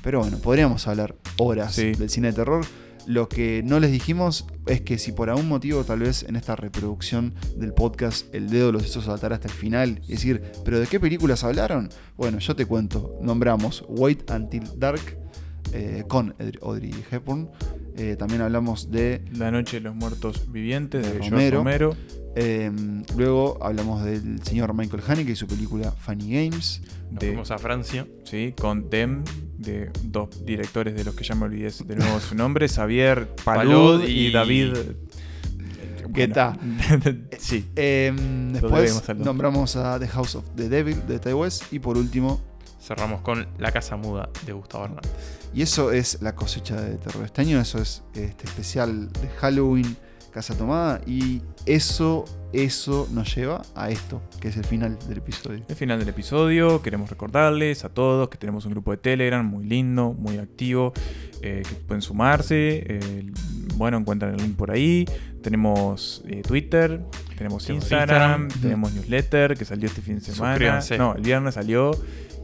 [0.02, 1.92] Pero bueno, podríamos hablar horas Sí.
[1.92, 2.64] del cine de terror.
[3.06, 6.56] Lo que no les dijimos es que si por algún motivo tal vez en esta
[6.56, 10.88] reproducción del podcast el dedo los hizo saltar hasta el final y decir, pero ¿de
[10.88, 11.88] qué películas hablaron?
[12.16, 15.00] Bueno, yo te cuento, nombramos Wait Until Dark
[15.72, 17.48] eh, con Audrey Hepburn.
[17.96, 21.58] Eh, también hablamos de La Noche de los Muertos Vivientes de, De Romero.
[21.58, 21.96] Romero.
[22.38, 22.70] Eh,
[23.16, 26.82] luego hablamos del señor Michael Haneke y su película Funny Games.
[27.10, 28.06] Nos de- fuimos a Francia.
[28.24, 29.24] Sí, con Dem,
[29.56, 34.00] de dos directores de los que ya me olvidé de nuevo su nombre, Xavier Palud
[34.00, 34.74] Palud y, y- David.
[36.14, 36.58] ¿Qué tal?
[37.38, 37.64] sí.
[37.76, 38.52] Eh, debemos
[39.06, 41.72] después nombramos a The House of the Devil de Ty West.
[41.72, 42.40] Y por último,
[42.86, 45.10] Cerramos con La Casa Muda de Gustavo Hernández.
[45.52, 47.60] y eso es la cosecha de terror este año.
[47.60, 49.96] Eso es este especial de Halloween,
[50.32, 51.00] Casa Tomada.
[51.04, 55.64] Y eso, eso nos lleva a esto, que es el final del episodio.
[55.68, 59.64] El final del episodio, queremos recordarles a todos que tenemos un grupo de Telegram muy
[59.64, 60.92] lindo, muy activo,
[61.42, 62.84] eh, que pueden sumarse.
[62.86, 63.32] eh,
[63.76, 65.04] bueno, encuentran el link por ahí.
[65.50, 67.02] Tenemos eh, Twitter,
[67.38, 68.48] tenemos Tenemos Instagram, Instagram.
[68.62, 70.54] tenemos newsletter que salió este fin de semana.
[70.54, 70.98] Suscríbanse.
[70.98, 71.92] No, el viernes salió.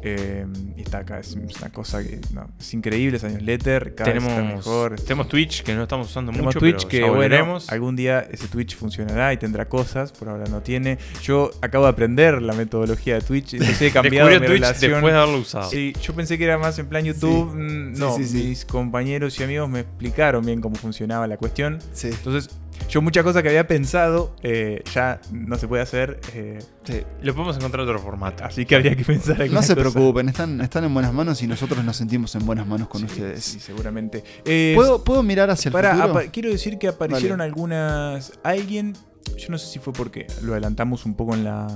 [0.04, 0.46] eh,
[0.76, 4.34] y está acá, es una cosa que no, es increíble esa newsletter, cada vez está
[4.36, 4.96] Tenemos, mejor.
[5.00, 7.68] tenemos Twitch que no estamos usando Tenemos mucho, Twitch pero que ya bueno, volveremos.
[7.70, 10.98] algún día ese Twitch funcionará y tendrá cosas, por ahora no tiene.
[11.22, 14.92] Yo acabo de aprender la metodología de Twitch, entonces he cambiado mi Twitch relación.
[14.92, 15.70] después de haberlo usado.
[15.70, 17.52] Sí, yo pensé que era más en plan YouTube.
[17.54, 18.36] mm, Sí, No, sí, sí.
[18.48, 21.78] mis compañeros y amigos me explicaron bien cómo funcionaba la cuestión.
[21.92, 22.50] Sí, Entonces,
[22.88, 26.20] yo muchas cosas que había pensado eh, ya no se puede hacer.
[26.34, 27.02] eh, sí.
[27.22, 28.44] Lo podemos encontrar de otro formato.
[28.44, 29.90] así que habría que pensar No alguna se cosa.
[29.90, 33.06] preocupen, están, están en buenas manos y nosotros nos sentimos en buenas manos con Sí,
[33.06, 33.44] ustedes.
[33.44, 34.22] sí, seguramente.
[34.44, 36.22] Eh, ¿Puedo, ¿Puedo mirar hacia el Para, futuro?
[36.32, 38.32] quiero decir que aparecieron algunas.
[38.42, 38.94] Alguien.
[39.38, 41.66] Yo no sé si fue porque lo adelantamos un poco en la.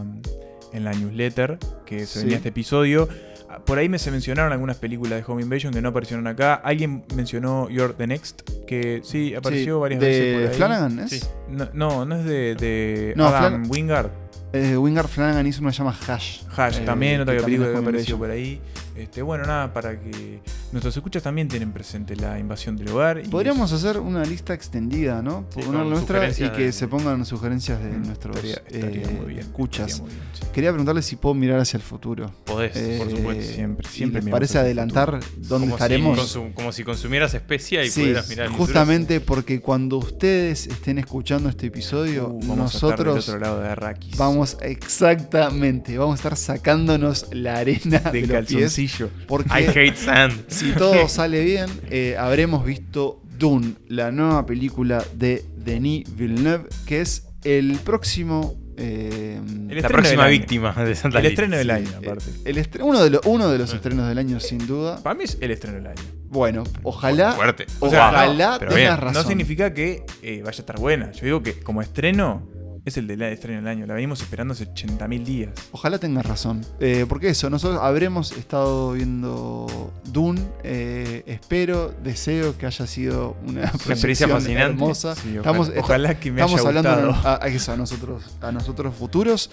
[0.72, 2.18] En la newsletter que se Sí.
[2.20, 3.08] venía este episodio.
[3.48, 6.54] Ah, Por ahí me se mencionaron algunas películas de Home Invasion que no aparecieron acá.
[6.54, 10.34] Alguien mencionó You're the Next, que sí apareció Sí, varias de veces.
[10.34, 10.56] por ahí.
[10.56, 11.10] Flanagan, ¿es?
[11.10, 11.20] Sí.
[11.50, 14.10] No, no, no es de, de No, Adam Flan- Wingard.
[14.52, 16.40] Eh, Wingard Flanagan hizo una que se llama Hash.
[16.56, 18.60] Hash Eh, también, otra que película que apareció por ahí.
[18.96, 20.40] Este, bueno, nada, para que
[20.72, 23.20] nuestros escuchas también tienen presente la invasión del hogar.
[23.24, 25.44] y Podríamos hacer una lista extendida, ¿no?
[25.54, 29.14] Sí, Una nuestra y que de- se pongan sugerencias de Mm, nuestros estaría- estaría eh,
[29.20, 29.86] muy bien, escuchas.
[29.92, 30.46] estaría muy bien, sí.
[30.54, 32.32] Quería preguntarle si puedo mirar hacia el futuro.
[32.44, 33.52] Podés, por Eh, supuesto.
[33.54, 35.46] Siempre, ¿y siempre ¿Les miramos parece adelantar futuro.
[35.48, 36.32] dónde como estaremos?
[36.32, 38.66] Si como si consumieras especia y Sí, pudieras mirar el futuro.
[38.66, 43.40] justamente porque cuando ustedes estén escuchando este episodio, Uh, vamos a estar del nosotros otro
[43.40, 44.16] lado de Arrakis.
[44.16, 48.78] vamos exactamente, vamos a estar sacándonos la arena de del los pies
[49.26, 50.44] porque I hate sand.
[50.48, 57.00] si todo sale bien, eh, habremos visto Dune, la nueva película de Denis Villeneuve, que
[57.00, 58.54] es el próximo.
[58.78, 62.24] eh, El La próxima víctima de Santa El estreno del sí, año, eh, aparte.
[62.44, 65.02] el estre- uno de, los uno de los estrenos del año, sin duda.
[65.02, 66.02] Para mí es el estreno del año.
[66.28, 67.32] Bueno, ojalá.
[67.32, 67.66] Fuerte.
[67.80, 69.22] O sea, Ojalá no, tengas razón.
[69.22, 71.12] No significa que eh, vaya a estar buena.
[71.12, 72.46] Yo digo que como estreno
[72.86, 73.84] es el del estreno del año.
[73.84, 75.50] La venimos esperando hace 80.000 días.
[75.72, 76.64] Ojalá tengas razón.
[76.80, 80.40] Eh, porque eso, nosotros habremos estado viendo Dune.
[80.62, 84.70] eh, espero, deseo que haya sido una, experiencia fascinante.
[84.72, 85.14] hermosa.
[85.16, 87.28] Sí, ojalá- estamos, ojalá que me estamos haya hablando gustado.
[87.42, 89.50] a, a eso, a nosotros, a nosotros futuros.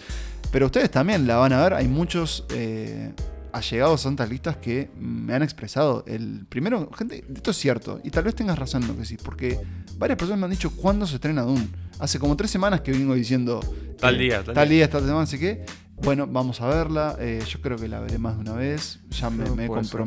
[0.52, 1.74] Pero ustedes también la van a ver.
[1.74, 3.12] Hay muchos eh,
[3.54, 6.04] allegados a Santas Listas que me han expresado.
[6.08, 8.02] El primero, gente, esto es cierto.
[8.04, 9.20] Y tal vez tengas razón en lo que decís.
[9.24, 9.60] Porque
[9.98, 11.68] varias personas me han dicho cuándo se estrena Dune.
[12.00, 13.62] Hace como tres semanas que vengo diciendo.
[14.00, 14.78] Tal eh, día, tal tal día.
[14.78, 15.66] día, esta semana, así que.
[16.02, 17.16] Bueno, vamos a verla.
[17.20, 19.00] Eh, yo creo que la veré más de una vez.
[19.12, 20.04] Ya me, he ser.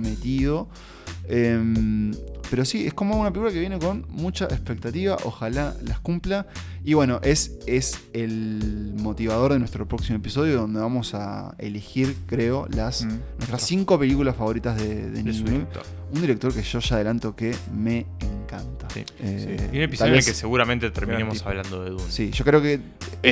[1.29, 2.13] Em,
[2.51, 5.17] pero sí, es como una película que viene con mucha expectativa.
[5.25, 6.47] Ojalá las cumpla.
[6.85, 12.69] Y bueno, es, es el motivador de nuestro próximo episodio donde vamos a elegir, creo,
[12.71, 13.19] las Mm.
[13.39, 15.23] nuestras cinco películas favoritas de, de.
[16.13, 18.36] Un director que yo ya adelanto que me encanta.
[18.93, 19.67] Sí, Eh, sí.
[19.73, 22.05] Y un episodio en el que seguramente terminemos hablando de Dune.
[22.11, 22.75] Sí, yo creo que.
[22.75, 22.81] es-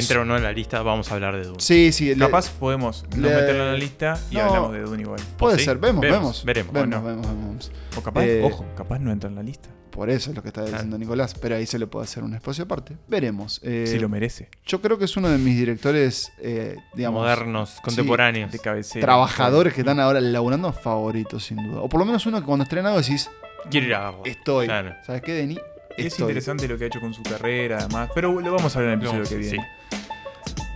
[0.04, 1.60] Entre o no en la lista, vamos a hablar de Dune.
[1.60, 2.14] Sí, sí.
[2.14, 4.42] le- Capaz podemos no le- meterlo en la lista y No.
[4.42, 5.20] hablamos de Dune igual.
[5.38, 5.64] Puede ¿Sí?
[5.64, 6.44] ser, vemos, Vemos, vemos.
[6.44, 6.72] veremos.
[6.72, 7.22] Vemos, Bueno.
[7.22, 7.72] vemos, vemos.
[7.96, 9.68] O capaz, Eh, ojo, capaz no entra en la lista.
[9.90, 12.34] Por eso es lo que está diciendo Nicolás, pero ahí se le puede hacer un
[12.34, 12.96] espacio aparte.
[13.06, 13.60] Veremos.
[13.62, 14.48] Eh, si lo merece.
[14.66, 18.50] yo creo que es uno de mis directores, eh, digamos, Modernos, contemporáneos.
[18.50, 19.06] De cabecera.
[19.06, 21.80] trabajadores que están ahora laburando favoritos, sin duda.
[21.82, 23.30] O por lo menos uno que cuando estrena algo decís,
[23.70, 24.22] Quiero ir a verlo.
[24.24, 24.66] estoy.
[24.66, 24.94] Claro.
[25.04, 25.60] ¿Sabes qué, Denis?
[25.96, 28.10] Es interesante lo que ha hecho con su carrera, además.
[28.14, 29.50] Pero lo vamos a hablar en el episodio que Sí.
[29.52, 29.68] viene.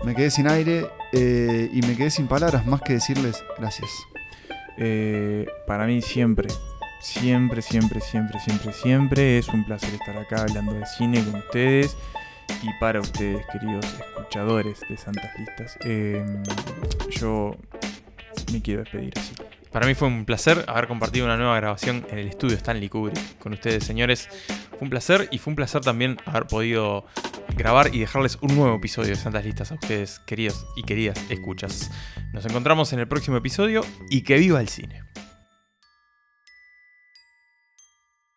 [0.05, 3.91] Me quedé sin aire eh, y me quedé sin palabras más que decirles gracias.
[4.79, 6.49] Eh, para mí siempre,
[7.01, 11.97] siempre, siempre, siempre, siempre, siempre es un placer estar acá hablando de cine con ustedes
[12.63, 15.77] y para ustedes, queridos escuchadores de Santas Listas.
[15.85, 16.25] Eh,
[17.11, 17.57] yo
[18.53, 19.35] me quiero despedir así.
[19.73, 23.39] Para mí fue un placer haber compartido una nueva grabación en el estudio Stanley Kubrick
[23.39, 24.29] con ustedes, señores.
[24.71, 27.05] Fue un placer y fue un placer también haber podido
[27.57, 31.91] grabar y dejarles un nuevo episodio de Santas Listas a ustedes, queridos y queridas escuchas.
[32.33, 35.03] Nos encontramos en el próximo episodio y que viva el cine.